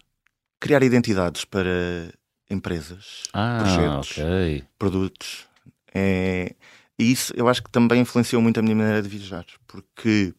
[0.58, 2.12] Criar identidades para
[2.50, 4.64] empresas, ah, projetos, okay.
[4.78, 5.46] produtos.
[5.94, 6.54] É...
[6.98, 10.34] E isso eu acho que também influenciou muito a minha maneira de viajar, porque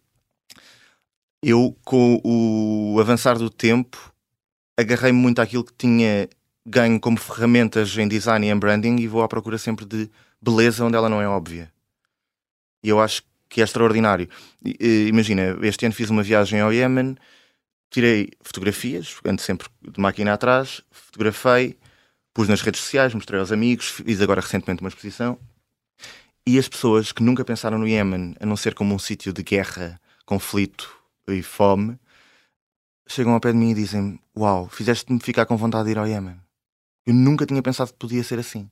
[1.42, 4.14] eu, com o avançar do tempo,
[4.78, 6.30] agarrei-me muito àquilo que tinha
[6.66, 10.10] ganho como ferramentas em design e em branding e vou à procura sempre de
[10.42, 11.72] beleza onde ela não é óbvia.
[12.84, 14.28] E eu acho que é extraordinário.
[15.08, 17.16] Imagina, este ano fiz uma viagem ao Iémen,
[17.90, 21.78] tirei fotografias, ando sempre de máquina atrás, fotografei,
[22.34, 25.38] pus nas redes sociais, mostrei aos amigos, fiz agora recentemente uma exposição.
[26.48, 29.44] E as pessoas que nunca pensaram no Iémen, a não ser como um sítio de
[29.44, 30.92] guerra, conflito
[31.28, 32.00] e fome,
[33.08, 36.08] chegam ao pé de mim e dizem: Uau, fizeste-me ficar com vontade de ir ao
[36.08, 36.40] Iémen.
[37.06, 38.70] Eu nunca tinha pensado que podia ser assim.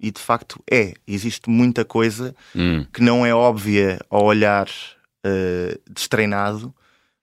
[0.00, 0.94] E de facto é.
[1.06, 2.86] Existe muita coisa hum.
[2.92, 6.74] que não é óbvia ao olhar uh, destreinado,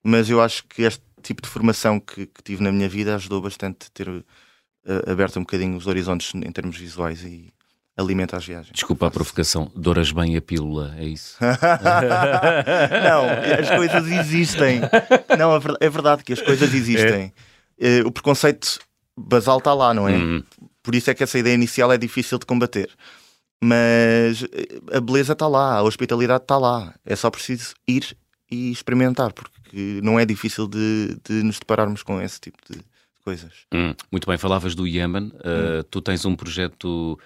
[0.04, 3.42] mas eu acho que este tipo de formação que, que tive na minha vida ajudou
[3.42, 4.24] bastante a ter uh,
[5.08, 7.54] aberto um bocadinho os horizontes em termos visuais e
[7.98, 8.74] alimenta as viagens.
[8.74, 11.38] Desculpa a provocação, douras bem a pílula, é isso?
[13.04, 13.26] não,
[13.60, 14.82] as coisas existem.
[15.38, 17.34] Não, é verdade que as coisas existem.
[17.80, 18.02] É.
[18.02, 18.80] Uh, o preconceito
[19.18, 20.16] basal está lá, não é?
[20.16, 20.44] Hum.
[20.86, 22.92] Por isso é que essa ideia inicial é difícil de combater.
[23.60, 26.94] Mas eh, a beleza está lá, a hospitalidade está lá.
[27.04, 28.16] É só preciso ir
[28.52, 32.80] e experimentar, porque não é difícil de, de nos depararmos com esse tipo de
[33.24, 33.66] coisas.
[33.74, 35.32] Hum, muito bem, falavas do Iémen.
[35.38, 37.20] Uh, tu tens um projeto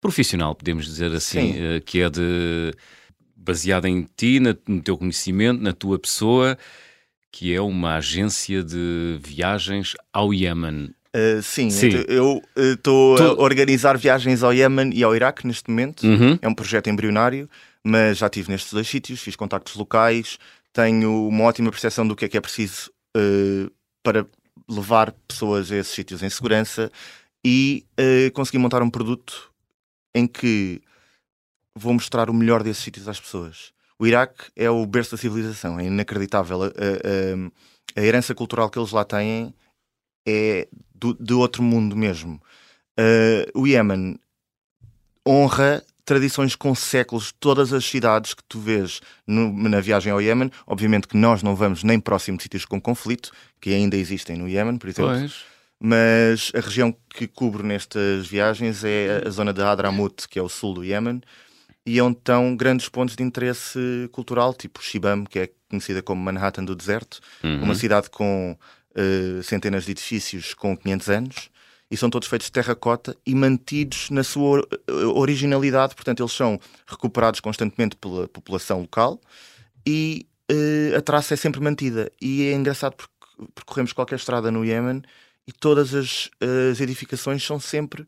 [0.00, 2.72] profissional, podemos dizer assim, uh, que é de
[3.36, 6.56] baseado em ti, na, no teu conhecimento, na tua pessoa,
[7.30, 10.94] que é uma agência de viagens ao Iémen.
[11.14, 11.90] Uh, sim, sim.
[12.08, 13.22] Eu estou uh, tu...
[13.22, 16.04] a organizar viagens ao Iémen e ao Iraque neste momento.
[16.04, 16.36] Uhum.
[16.42, 17.48] É um projeto embrionário,
[17.84, 20.38] mas já estive nestes dois sítios, fiz contactos locais,
[20.72, 23.70] tenho uma ótima percepção do que é que é preciso uh,
[24.02, 24.26] para
[24.68, 26.90] levar pessoas a esses sítios em segurança
[27.44, 27.84] e
[28.32, 29.52] consegui montar um produto
[30.14, 30.80] em que
[31.76, 33.72] vou mostrar o melhor desses sítios às pessoas.
[33.98, 36.62] O Iraque é o berço da civilização, é inacreditável.
[36.62, 39.54] A, a, a herança cultural que eles lá têm
[40.26, 42.40] é do, de outro mundo mesmo.
[42.98, 44.18] Uh, o Iémen
[45.26, 50.50] honra tradições com séculos, todas as cidades que tu vês no, na viagem ao Iémen.
[50.66, 54.48] Obviamente que nós não vamos nem próximo de sítios com conflito, que ainda existem no
[54.48, 55.12] Iémen, por exemplo.
[55.12, 55.54] Pois.
[55.80, 60.48] Mas a região que cubro nestas viagens é a zona de Hadramut, que é o
[60.48, 61.20] sul do Iémen,
[61.86, 66.64] e onde estão grandes pontos de interesse cultural, tipo Shibam, que é conhecida como Manhattan
[66.64, 67.64] do deserto, uhum.
[67.64, 68.56] uma cidade com
[68.96, 71.50] uh, centenas de edifícios com 500 anos,
[71.90, 76.58] e são todos feitos de terracota e mantidos na sua eh, originalidade, portanto, eles são
[76.86, 79.20] recuperados constantemente pela população local
[79.86, 82.10] e uh, a traça é sempre mantida.
[82.20, 83.12] E é engraçado porque
[83.54, 85.02] percorremos qualquer estrada no Iémen
[85.46, 86.30] e todas as,
[86.72, 88.02] as edificações são sempre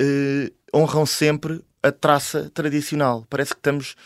[0.00, 3.26] uh, honram sempre a traça tradicional.
[3.28, 3.96] Parece que estamos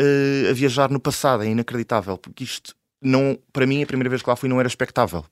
[0.00, 4.22] uh, a viajar no passado, é inacreditável, porque isto não, para mim, a primeira vez
[4.22, 5.24] que lá fui não era expectável.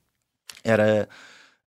[0.65, 1.09] Era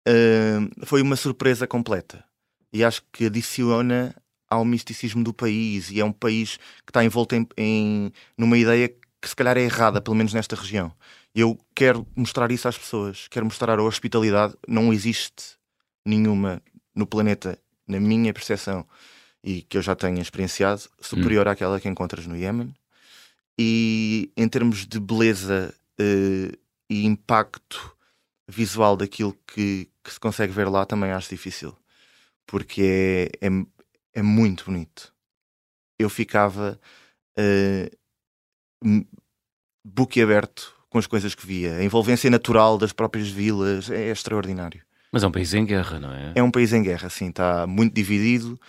[0.07, 2.23] uh, foi uma surpresa completa.
[2.71, 4.15] E acho que adiciona
[4.49, 8.89] ao misticismo do país e é um país que está envolto em, em numa ideia
[8.89, 10.91] que se calhar é errada, pelo menos nesta região.
[11.35, 14.55] Eu quero mostrar isso às pessoas, quero mostrar a hospitalidade.
[14.67, 15.57] Não existe
[16.05, 16.61] nenhuma
[16.95, 18.85] no planeta, na minha percepção,
[19.43, 21.51] e que eu já tenho experienciado, superior hum.
[21.51, 22.73] àquela que encontras no Iémen.
[23.57, 26.57] E em termos de beleza uh,
[26.89, 27.95] e impacto
[28.47, 31.75] visual daquilo que, que, se consegue ver lá, também acho difícil,
[32.47, 33.49] porque é, é,
[34.15, 35.13] é muito bonito.
[35.97, 36.79] Eu ficava
[37.37, 39.07] uh,
[39.85, 41.75] boquiaberto com as coisas que via.
[41.75, 44.81] A envolvência natural das próprias vilas é extraordinário.
[45.11, 46.33] Mas é um país em guerra, não é?
[46.35, 47.29] É um país em guerra, sim.
[47.29, 48.59] Está muito dividido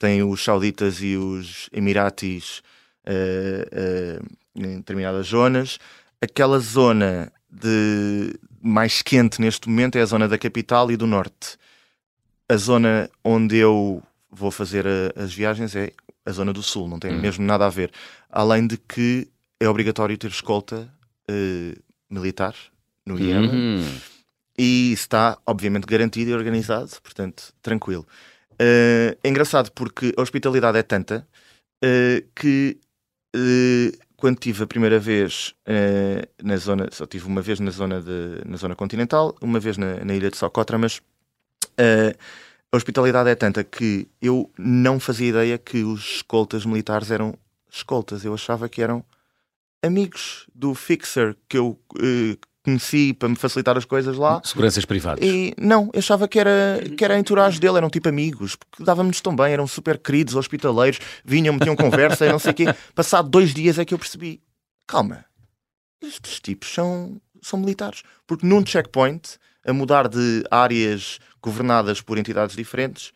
[0.00, 2.62] tem os sauditas e os emiratis
[3.06, 4.26] uh, uh,
[4.56, 5.78] em determinadas zonas.
[6.22, 11.56] Aquela zona de mais quente neste momento é a zona da capital e do norte.
[12.48, 15.92] A zona onde eu vou fazer a, as viagens é
[16.24, 17.20] a zona do sul, não tem hum.
[17.20, 17.90] mesmo nada a ver.
[18.28, 19.28] Além de que
[19.58, 20.92] é obrigatório ter escolta
[21.30, 22.54] uh, militar
[23.06, 23.50] no Iêmen.
[23.50, 23.98] Hum.
[24.58, 28.06] E está, obviamente, garantido e organizado, portanto, tranquilo.
[28.52, 31.26] Uh, é engraçado porque a hospitalidade é tanta
[31.82, 32.78] uh, que
[34.20, 35.54] quando tive a primeira vez
[36.42, 40.04] na zona, só tive uma vez na zona, de, na zona continental, uma vez na,
[40.04, 41.00] na ilha de Socotra, mas
[42.72, 47.34] a hospitalidade é tanta que eu não fazia ideia que os escoltas militares eram
[47.68, 48.24] escoltas.
[48.24, 49.04] Eu achava que eram
[49.82, 51.78] amigos do fixer que eu
[52.62, 54.40] conheci para me facilitar as coisas lá.
[54.44, 55.24] Seguranças privadas.
[55.24, 58.84] E não, eu achava que era, que era a entourage dele, eram tipo amigos, porque
[58.84, 62.64] dávamos tão bem, eram super queridos, hospitaleiros, vinham, metiam conversa e não sei o quê.
[62.94, 64.42] Passado dois dias é que eu percebi:
[64.86, 65.24] calma,
[66.02, 68.02] estes tipos são, são militares.
[68.26, 73.12] Porque num checkpoint, a mudar de áreas governadas por entidades diferentes,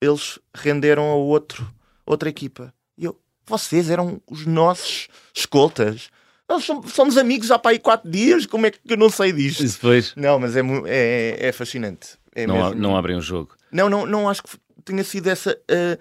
[0.00, 1.72] eles renderam a outro,
[2.04, 2.72] outra equipa.
[2.96, 6.10] E eu, vocês eram os nossos escoltas
[6.48, 9.64] nós somos amigos há para aí quatro dias, como é que eu não sei disto?
[9.64, 10.12] Isso depois.
[10.16, 12.18] Não, mas é, é, é fascinante.
[12.34, 12.74] É não, mesmo...
[12.74, 13.54] não abrem o jogo.
[13.72, 15.98] Não, não, não acho que tenha sido essa uh,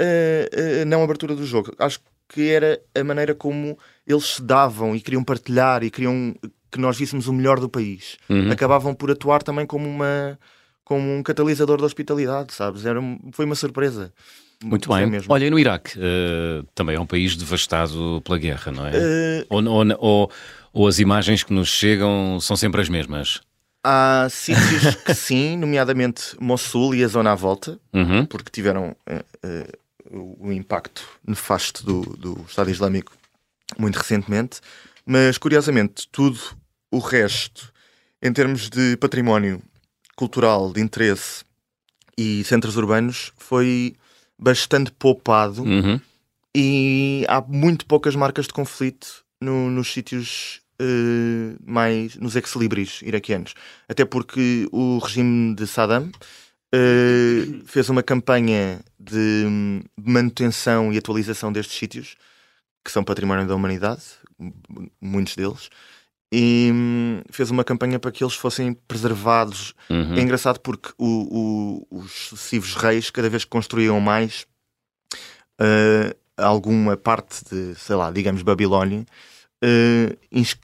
[0.00, 1.72] uh, uh, não abertura do jogo.
[1.78, 6.34] Acho que era a maneira como eles se davam e queriam partilhar e queriam
[6.70, 8.16] que nós víssemos o melhor do país.
[8.28, 8.50] Uhum.
[8.50, 10.38] Acabavam por atuar também como uma
[10.84, 12.84] como um catalisador da hospitalidade, sabes?
[12.84, 13.00] Era,
[13.32, 14.12] foi uma surpresa.
[14.62, 15.06] Muito bem.
[15.06, 15.32] Mesmo.
[15.32, 18.90] Olha, no Iraque uh, também é um país devastado pela guerra, não é?
[18.90, 19.46] Uh...
[19.48, 20.32] Ou, ou, ou,
[20.72, 23.40] ou, as imagens que nos chegam são sempre as mesmas?
[23.82, 28.24] Há sítios que sim, nomeadamente Mossul e a zona à volta, uhum.
[28.24, 29.64] porque tiveram uh,
[30.10, 33.12] o impacto nefasto do, do Estado Islâmico
[33.78, 34.60] muito recentemente.
[35.06, 36.38] Mas, curiosamente, tudo
[36.90, 37.72] o resto,
[38.22, 39.62] em termos de património
[40.16, 41.44] cultural, de interesse
[42.16, 43.94] e centros urbanos, foi
[44.38, 46.00] bastante poupado uhum.
[46.54, 53.54] e há muito poucas marcas de conflito no, nos sítios uh, mais nos ex-libris iraquianos.
[53.88, 56.10] Até porque o regime de Saddam
[56.74, 62.16] uh, fez uma campanha de manutenção e atualização destes sítios
[62.84, 64.02] que são património da humanidade,
[65.00, 65.70] muitos deles,
[66.36, 69.72] e hum, fez uma campanha para que eles fossem preservados.
[69.88, 70.16] Uhum.
[70.16, 74.44] É engraçado porque o, o, os sucessivos reis, cada vez que construíam mais
[75.60, 79.06] uh, alguma parte de, sei lá, digamos, Babilónia,
[79.62, 80.56] uh, ins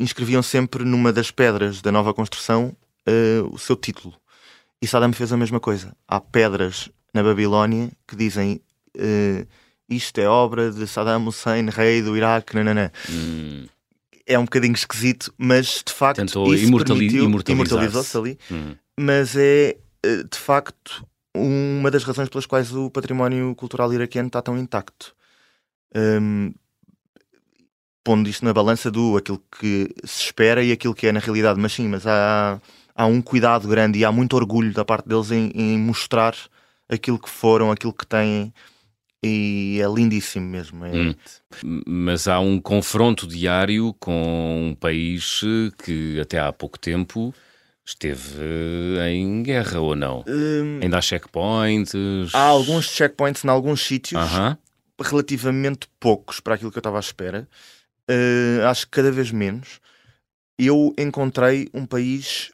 [0.00, 2.74] inscreviam sempre numa das pedras da nova construção
[3.06, 4.14] uh, o seu título.
[4.80, 5.94] E Saddam fez a mesma coisa.
[6.08, 8.62] Há pedras na Babilónia que dizem
[9.88, 12.90] isto é obra de Saddam Hussein, rei do Iraque, nananã.
[13.10, 13.66] Hum,
[14.26, 17.72] É um bocadinho esquisito, mas de facto Tentou isso imortali- permitiu- imortalizar-se.
[17.72, 18.38] imortalizou-se ali.
[18.50, 18.74] hum.
[18.98, 24.40] mas é eh, de facto uma das razões pelas quais o património cultural iraquiano está
[24.42, 25.14] tão intacto.
[25.94, 26.52] Hum,
[28.04, 31.58] pondo isto na balança do aquilo que se espera e aquilo que é na realidade,
[31.60, 32.60] mas sim, mas há,
[32.94, 36.34] há um cuidado grande e há muito orgulho da parte deles em, em mostrar
[36.88, 38.52] aquilo que foram, aquilo que têm.
[39.24, 40.84] E é lindíssimo mesmo.
[40.84, 41.14] É, Hum.
[41.86, 45.40] Mas há um confronto diário com um país
[45.84, 47.32] que até há pouco tempo
[47.84, 48.40] esteve
[49.10, 50.24] em guerra ou não?
[50.26, 51.92] Hum, Ainda há checkpoints?
[52.34, 54.20] há alguns checkpoints em alguns sítios.
[54.20, 54.58] Aham.
[55.00, 57.48] relativamente poucos para aquilo que eu estava à espera.
[58.08, 59.80] Uh, acho que cada vez menos.
[60.58, 62.52] Eu encontrei um país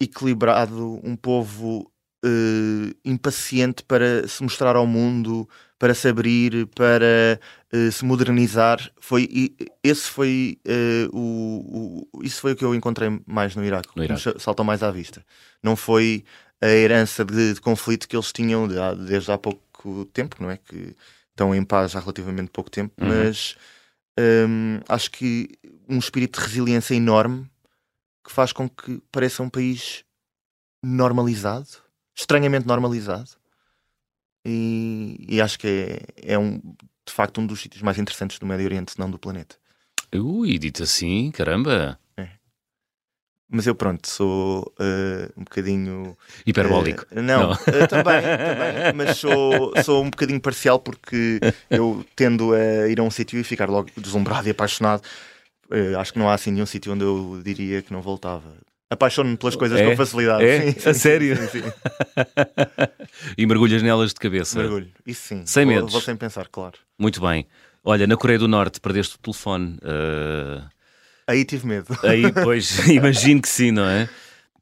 [0.00, 1.90] equilibrado, um povo
[2.24, 5.48] uh, impaciente para se mostrar ao mundo,
[5.80, 7.40] para se abrir, para
[7.72, 8.78] uh, se modernizar.
[9.00, 13.64] Foi, e esse foi, uh, o, o- isso foi o que eu encontrei mais no
[13.64, 14.38] Iraque, No Iraque.
[14.38, 15.24] saltou mais à vista.
[15.62, 16.22] Não foi
[16.60, 18.74] a herança de, de conflito que eles tinham de
[19.08, 20.58] desde há pouco tempo, não é?
[20.58, 20.94] Que
[21.30, 23.08] estão em paz há relativamente pouco tempo, Uhum.
[23.08, 23.56] mas
[24.18, 25.48] hum, acho que
[25.88, 27.50] um espírito de resiliência enorme
[28.22, 30.04] que faz com que pareça um país
[30.84, 31.68] normalizado,
[32.14, 33.30] estranhamente normalizado.
[34.44, 38.46] E, e acho que é, é um, de facto um dos sítios mais interessantes do
[38.46, 39.56] Médio Oriente, se não do planeta.
[40.14, 41.98] Ui, dito assim, caramba,
[43.52, 46.16] Mas eu, pronto, sou eh, um bocadinho.
[46.46, 47.04] hiperbólico.
[47.10, 47.52] Eh, não, Não.
[47.52, 53.02] eh, também, também, mas sou, sou um bocadinho parcial porque eu tendo a ir a
[53.02, 55.02] um sítio e ficar logo deslumbrado e apaixonado.
[55.98, 58.54] Acho que não há assim nenhum sítio onde eu diria que não voltava.
[58.90, 59.88] Apaixono-me pelas coisas É?
[59.88, 60.44] com facilidade.
[60.44, 60.72] É?
[60.72, 61.36] Sim, sim, A sério?
[61.48, 61.62] Sim,
[63.38, 64.58] e mergulhas nelas de cabeça.
[64.58, 64.88] Mergulho.
[65.06, 65.42] Isso sim.
[65.46, 65.92] Sem vou, medos.
[65.92, 66.76] Vou sem pensar, claro.
[66.98, 67.46] Muito bem.
[67.84, 69.78] Olha, na Coreia do Norte perdeste o telefone.
[69.82, 70.62] eh,
[71.26, 71.86] Aí tive medo.
[72.02, 74.08] Aí, pois, imagino que sim, não é?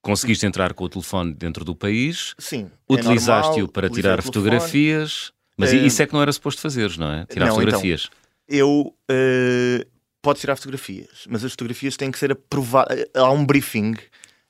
[0.02, 2.70] Conseguiste entrar com o telefone dentro do país, Sim.
[2.88, 6.96] é utilizaste-o normal, para tirar fotografias, mas Eh, isso é que não era suposto fazeres,
[6.96, 7.26] não é?
[7.26, 8.08] Tirar não, então, fotografias.
[8.48, 9.86] eu uh,
[10.28, 13.06] pode tirar fotografias, mas as fotografias têm que ser aprovadas.
[13.14, 13.94] Há um briefing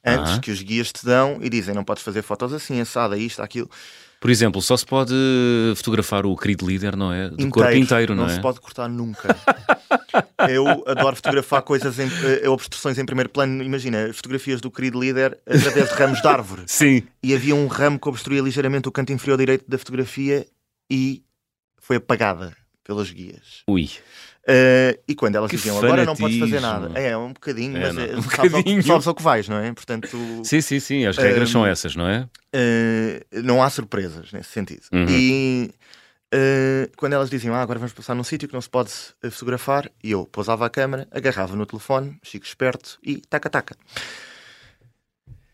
[0.04, 3.40] antes que os guias te dão e dizem não podes fazer fotos assim, assada, isto,
[3.40, 3.70] aquilo.
[4.20, 5.14] Por exemplo, só se pode
[5.76, 7.28] fotografar o querido líder, não é?
[7.28, 8.34] De corpo inteiro, não, não é?
[8.34, 9.28] se pode cortar nunca.
[10.50, 12.08] eu adoro fotografar coisas em
[12.42, 13.62] eh, obstruções em primeiro plano.
[13.62, 16.62] Imagina, fotografias do querido líder através de ramos de árvore.
[16.66, 17.04] Sim.
[17.22, 20.44] E havia um ramo que obstruía ligeiramente o canto inferior direito da fotografia
[20.90, 21.22] e
[21.80, 23.62] foi apagada pelas guias.
[23.68, 23.88] Ui.
[24.50, 27.80] Uh, e quando elas Que diziam agora não podes fazer nada, é um bocadinho, É,
[27.80, 28.82] mas não, é, um bocadinho.
[28.82, 29.70] sabes ao que vais, não é?
[29.74, 31.04] Portanto, Sim, sim, sim.
[31.04, 32.22] As regras Hum, são essas, não é?
[32.54, 34.80] uh, não há surpresas nesse sentido.
[34.90, 35.04] Uhum.
[35.06, 35.70] E
[36.34, 38.90] uh, quando elas diziam ah, agora vamos passar num sítio que não se pode
[39.22, 43.76] uh, fotografar, e eu pousava a câmera, agarrava no telefone, chico esperto e taca-taca.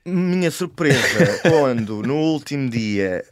[0.07, 3.25] Minha surpresa quando no último dia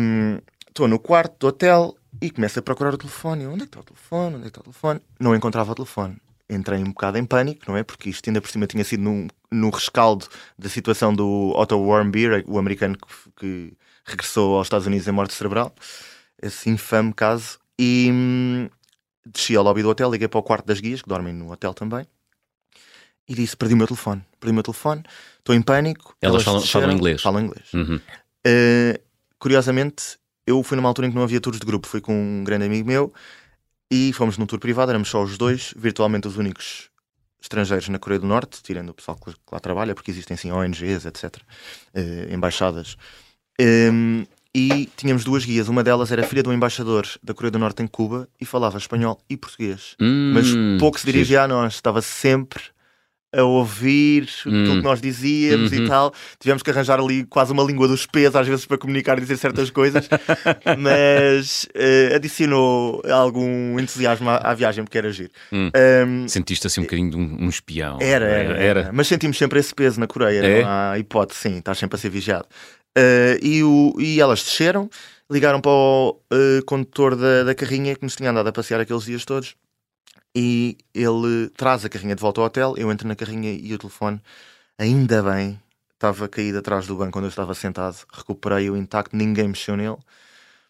[0.00, 3.46] um, estou no quarto do hotel e começo a procurar o telefone.
[3.46, 4.36] Onde é que está o telefone?
[4.36, 5.00] Onde é que está o telefone?
[5.18, 6.16] Não encontrava o telefone.
[6.48, 7.82] Entrei um bocado em pânico, não é?
[7.84, 10.26] Porque isto ainda por cima tinha sido num- no rescaldo
[10.58, 13.72] da situação do Otto Warmbier, o americano que, que
[14.04, 15.72] regressou aos Estados Unidos em morte cerebral.
[16.42, 17.58] Esse infame caso.
[17.78, 18.68] E hum,
[19.24, 21.72] desci ao lobby do hotel, liguei para o quarto das guias, que dormem no hotel
[21.72, 22.04] também.
[23.28, 24.22] E disse: Perdi o meu telefone.
[24.40, 25.02] Perdi o meu telefone.
[25.38, 26.16] Estou em pânico.
[26.20, 27.22] Elas falam- desceram- falam inglês?
[27.22, 27.72] Falam inglês.
[27.72, 27.96] Uhum.
[28.46, 29.00] Uh,
[29.38, 30.18] curiosamente,
[30.50, 32.64] eu fui numa altura em que não havia tours de grupo, fui com um grande
[32.64, 33.12] amigo meu
[33.90, 36.90] e fomos num tour privado, éramos só os dois, virtualmente os únicos
[37.40, 41.06] estrangeiros na Coreia do Norte, tirando o pessoal que, lá trabalha, porque existem sim ONGs,
[41.06, 42.96] etc., uh, embaixadas.
[43.60, 47.82] Um, e tínhamos duas guias, uma delas era filha do embaixador da Coreia do Norte
[47.82, 49.96] em Cuba e falava espanhol e português.
[50.34, 52.62] Mas Hum, pouco se dirigia a nós, estava sempre
[53.32, 54.64] a ouvir Hum.
[54.80, 55.84] que nós dizíamos Uhum.
[55.84, 56.12] e tal.
[56.38, 59.36] Tivemos que arranjar ali quase uma língua dos pés, às vezes, para comunicar e dizer
[59.36, 60.08] certas coisas,
[60.78, 65.30] mas eh, adicionou algum entusiasmo à, à viagem, porque era giro.
[65.52, 65.70] Hum.
[66.06, 67.98] Um, Sentiste assim um bocadinho de um, um espião.
[68.00, 68.90] era, era, era.
[68.92, 70.62] Mas sentimos sempre esse peso na Coreia, É?
[70.62, 72.46] não há hipótese, sim, estás sempre a ser vigiado.
[72.98, 74.90] Uh, e, o- e elas desceram,
[75.30, 79.04] ligaram para o uh, condutor da, da carrinha que nos tinha andado a passear aqueles
[79.04, 79.54] dias todos
[80.34, 82.74] e ele traz a carrinha de volta ao hotel.
[82.76, 84.20] Eu entro na carrinha e o telefone,
[84.78, 85.60] ainda bem,
[85.94, 87.96] estava caído atrás do banco onde eu estava sentado.
[88.12, 89.96] Recuperei-o intacto, ninguém mexeu nele.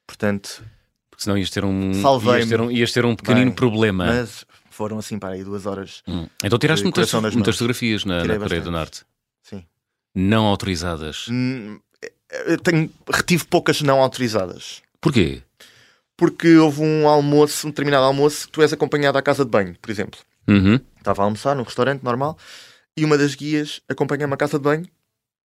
[0.07, 0.65] Portanto,
[1.11, 4.07] Porque senão ias ter um, ias ter um, ias ter um pequenino Bem, problema.
[4.07, 6.03] mas foram assim para aí duas horas.
[6.09, 6.27] Hum.
[6.43, 8.71] Então tiraste muitas, muitas fotografias na, na Coreia do.
[8.71, 9.05] Norte.
[9.43, 9.65] Sim.
[10.15, 11.27] Não autorizadas.
[11.29, 11.79] Hum,
[12.47, 14.83] eu tenho, retive poucas não autorizadas.
[15.01, 15.43] Porquê?
[16.21, 19.75] Porque houve um almoço, um determinado almoço, que tu és acompanhado à casa de banho,
[19.81, 20.21] por exemplo.
[20.47, 20.79] Uhum.
[20.99, 22.37] Estava a almoçar num restaurante normal
[22.95, 24.87] e uma das guias acompanha-me à casa de banho,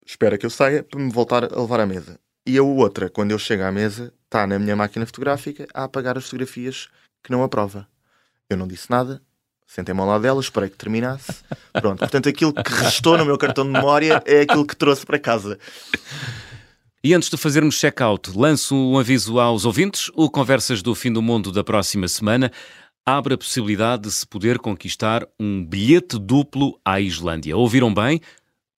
[0.06, 2.18] espera que eu saia para me voltar a levar à mesa.
[2.46, 6.16] E a outra, quando eu chego à mesa, está na minha máquina fotográfica a apagar
[6.16, 6.88] as fotografias
[7.22, 7.86] que não aprova.
[8.48, 9.20] Eu não disse nada,
[9.66, 11.44] sentei-me ao lado dela, esperei que terminasse.
[11.74, 15.18] Pronto, portanto, aquilo que restou no meu cartão de memória é aquilo que trouxe para
[15.18, 15.58] casa.
[17.04, 21.20] E antes de fazermos check-out, lanço um aviso aos ouvintes: o Conversas do Fim do
[21.20, 22.52] Mundo da próxima semana
[23.04, 27.56] abre a possibilidade de se poder conquistar um bilhete duplo à Islândia.
[27.56, 28.20] Ouviram bem?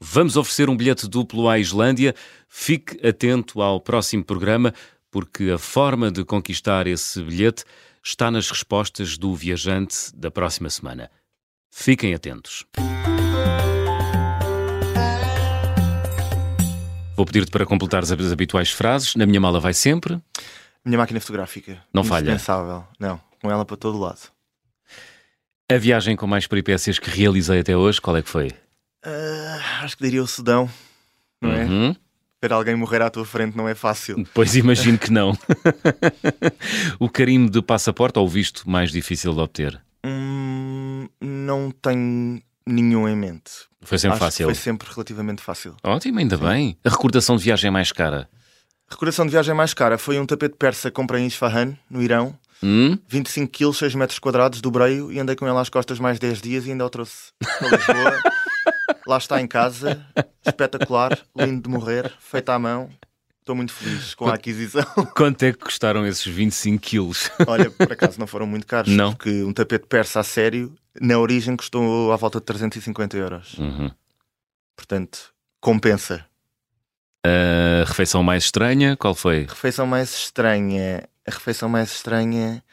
[0.01, 2.15] Vamos oferecer um bilhete duplo à Islândia.
[2.49, 4.73] Fique atento ao próximo programa,
[5.11, 7.65] porque a forma de conquistar esse bilhete
[8.03, 11.11] está nas respostas do viajante da próxima semana.
[11.71, 12.65] Fiquem atentos.
[17.25, 19.17] Vou pedir-te para completares as habituais frases.
[19.17, 20.21] Na minha mala vai sempre.
[20.85, 21.83] Minha máquina fotográfica.
[21.91, 22.33] Não falha.
[22.33, 22.85] Indispensável.
[23.01, 24.31] Não, com ela para todo lado.
[25.73, 28.53] A viagem com mais peripécias que realizei até hoje, qual é que foi?
[29.03, 30.69] Ah, acho que diria o Sudão,
[31.41, 31.65] não é?
[31.65, 31.97] Uhum.
[32.43, 34.23] Ver alguém morrer à tua frente não é fácil.
[34.35, 35.33] Pois imagino que não.
[37.01, 39.83] o carimbo de passaporte ou o visto mais difícil de obter?
[40.05, 43.51] Hum, não tenho nenhum em mente.
[43.83, 44.47] Foi sempre Acho fácil.
[44.47, 45.77] Foi sempre relativamente fácil.
[45.83, 46.79] Ótimo, ainda bem.
[46.85, 48.29] A recordação de viagem é mais cara.
[48.89, 52.39] Recordação de viagem mais cara foi um tapete persa que comprei em Isfahan, no Irão.
[52.63, 52.99] Hum?
[53.09, 56.67] 25 kg, 6 metros quadrados, dobrei-o e andei com ele às costas mais 10 dias
[56.67, 58.23] e ainda o trouxe para Lisboa.
[59.07, 60.03] Lá está em casa,
[60.47, 62.89] espetacular, lindo de morrer, feito à mão.
[63.45, 64.83] Estou muito feliz com a aquisição.
[65.15, 67.31] Quanto é que custaram esses 25 quilos?
[67.47, 69.13] Olha, por acaso não foram muito caros, Não.
[69.13, 73.59] porque um tapete persa a sério, na origem custou à volta de 350 euros.
[73.59, 73.91] Uhum.
[74.75, 76.25] Portanto, compensa.
[77.23, 79.45] A refeição mais estranha, qual foi?
[79.47, 82.65] A refeição mais estranha, a refeição mais estranha,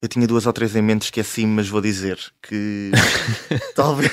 [0.00, 2.92] eu tinha duas ou três em mente, esqueci, mas vou dizer que
[3.74, 4.12] talvez,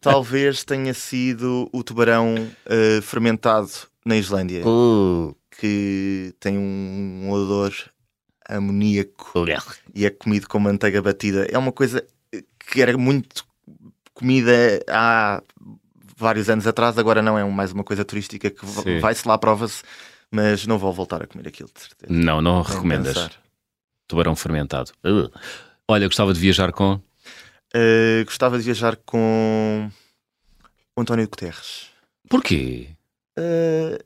[0.00, 2.34] talvez tenha sido o tubarão
[2.64, 3.70] eh, fermentado
[4.06, 4.62] na Islândia,
[5.50, 7.74] que tem um odor
[8.48, 9.44] amoníaco
[9.92, 11.48] e é comido com manteiga batida.
[11.50, 12.06] É uma coisa
[12.60, 13.44] que era muito
[14.14, 14.52] comida
[14.88, 15.42] há
[16.16, 18.64] vários anos atrás, agora não é mais uma coisa turística que
[19.00, 19.82] vai-se lá, prova-se,
[20.30, 22.12] mas não vou voltar a comer aquilo, de certeza.
[22.12, 23.14] Não, não Nem recomendas.
[23.14, 23.32] pensar.
[24.06, 24.92] Tubarão fermentado.
[25.04, 25.28] Uh.
[25.88, 26.94] Olha, gostava de viajar com.
[27.74, 29.90] Uh, gostava de viajar com
[30.96, 31.88] o António Guterres.
[32.28, 32.95] Porquê?
[33.38, 34.02] Uh,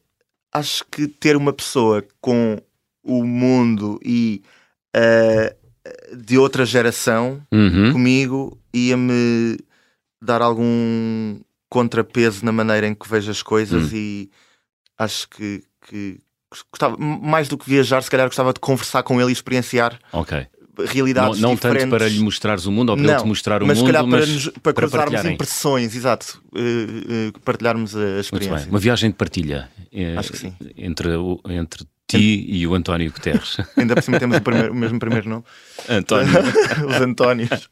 [0.53, 2.59] acho que ter uma pessoa com
[3.05, 4.43] o mundo e
[4.97, 7.93] uh, de outra geração Uhum.
[7.93, 9.57] comigo ia-me
[10.23, 13.97] dar algum contrapeso na maneira em que vejo as coisas Hum.
[13.97, 14.31] e
[14.99, 16.19] acho que, que
[16.71, 20.47] gostava, mais do que viajar, se calhar gostava de conversar com ele e experienciar Ok.
[20.87, 21.83] Não, realidades não diferentes.
[21.85, 24.03] tanto para lhe mostrares o mundo ou para ele te mostrar o mas mundo, calhar
[24.03, 25.33] para, mas nos- para para cruzarmos partilharem.
[25.35, 26.59] impressões, exato, uh,
[27.37, 28.59] uh, partilharmos a Muito experiência.
[28.59, 28.69] bem.
[28.69, 30.55] Uma viagem de partilha eh, Acho que sim.
[30.77, 33.57] entre, o- entre ti e o António Guterres.
[33.77, 35.45] Ainda por cima temos o, primeiro- o mesmo primeiro nome,
[35.89, 36.33] António.
[36.89, 37.69] os Antónios.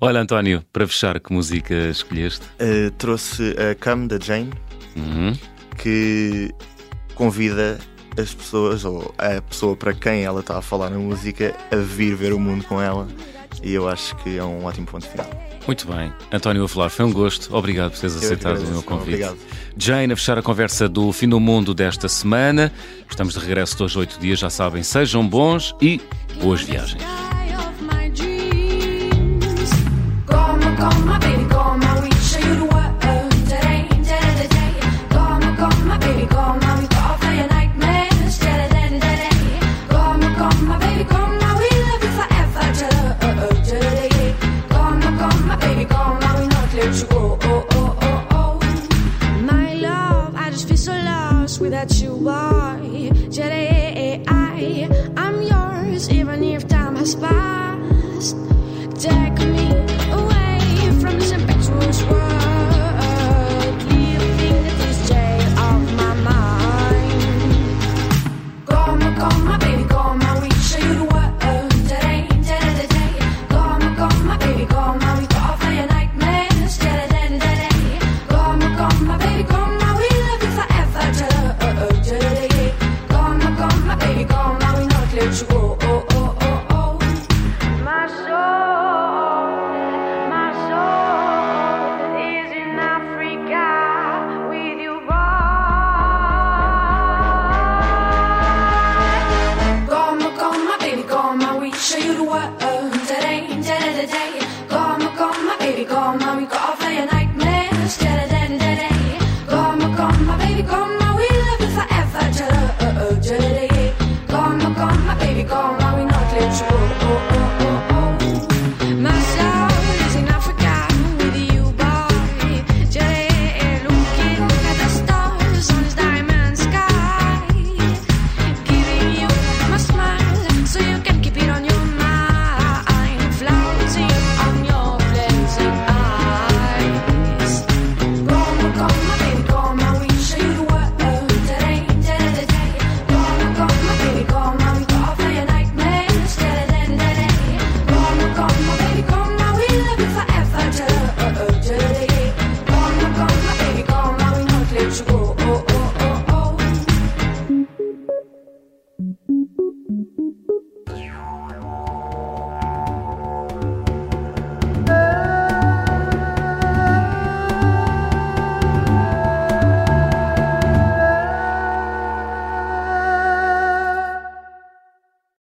[0.00, 2.44] Olha, António, para fechar, que música escolheste?
[2.60, 4.50] Uh, trouxe a Come da Jane,
[4.96, 5.32] Uhum.
[5.76, 6.50] que
[7.14, 7.78] convida
[8.16, 12.14] as pessoas, ou a pessoa para quem ela está a falar na música, a vir
[12.14, 13.06] ver o mundo com ela.
[13.62, 15.28] E eu acho que é um ótimo ponto final.
[15.66, 16.12] Muito bem.
[16.32, 17.54] António a falar, foi um gosto.
[17.54, 18.84] Obrigado por teres Eu aceitado o meu agradeço.
[18.86, 19.08] convite.
[19.24, 19.38] Obrigado.
[19.76, 22.72] Jane, a fechar a conversa do Fim do Mundo desta semana.
[23.10, 24.82] Estamos de regresso de hoje, oito dias, já sabem.
[24.82, 26.00] Sejam bons e
[26.40, 27.02] boas viagens.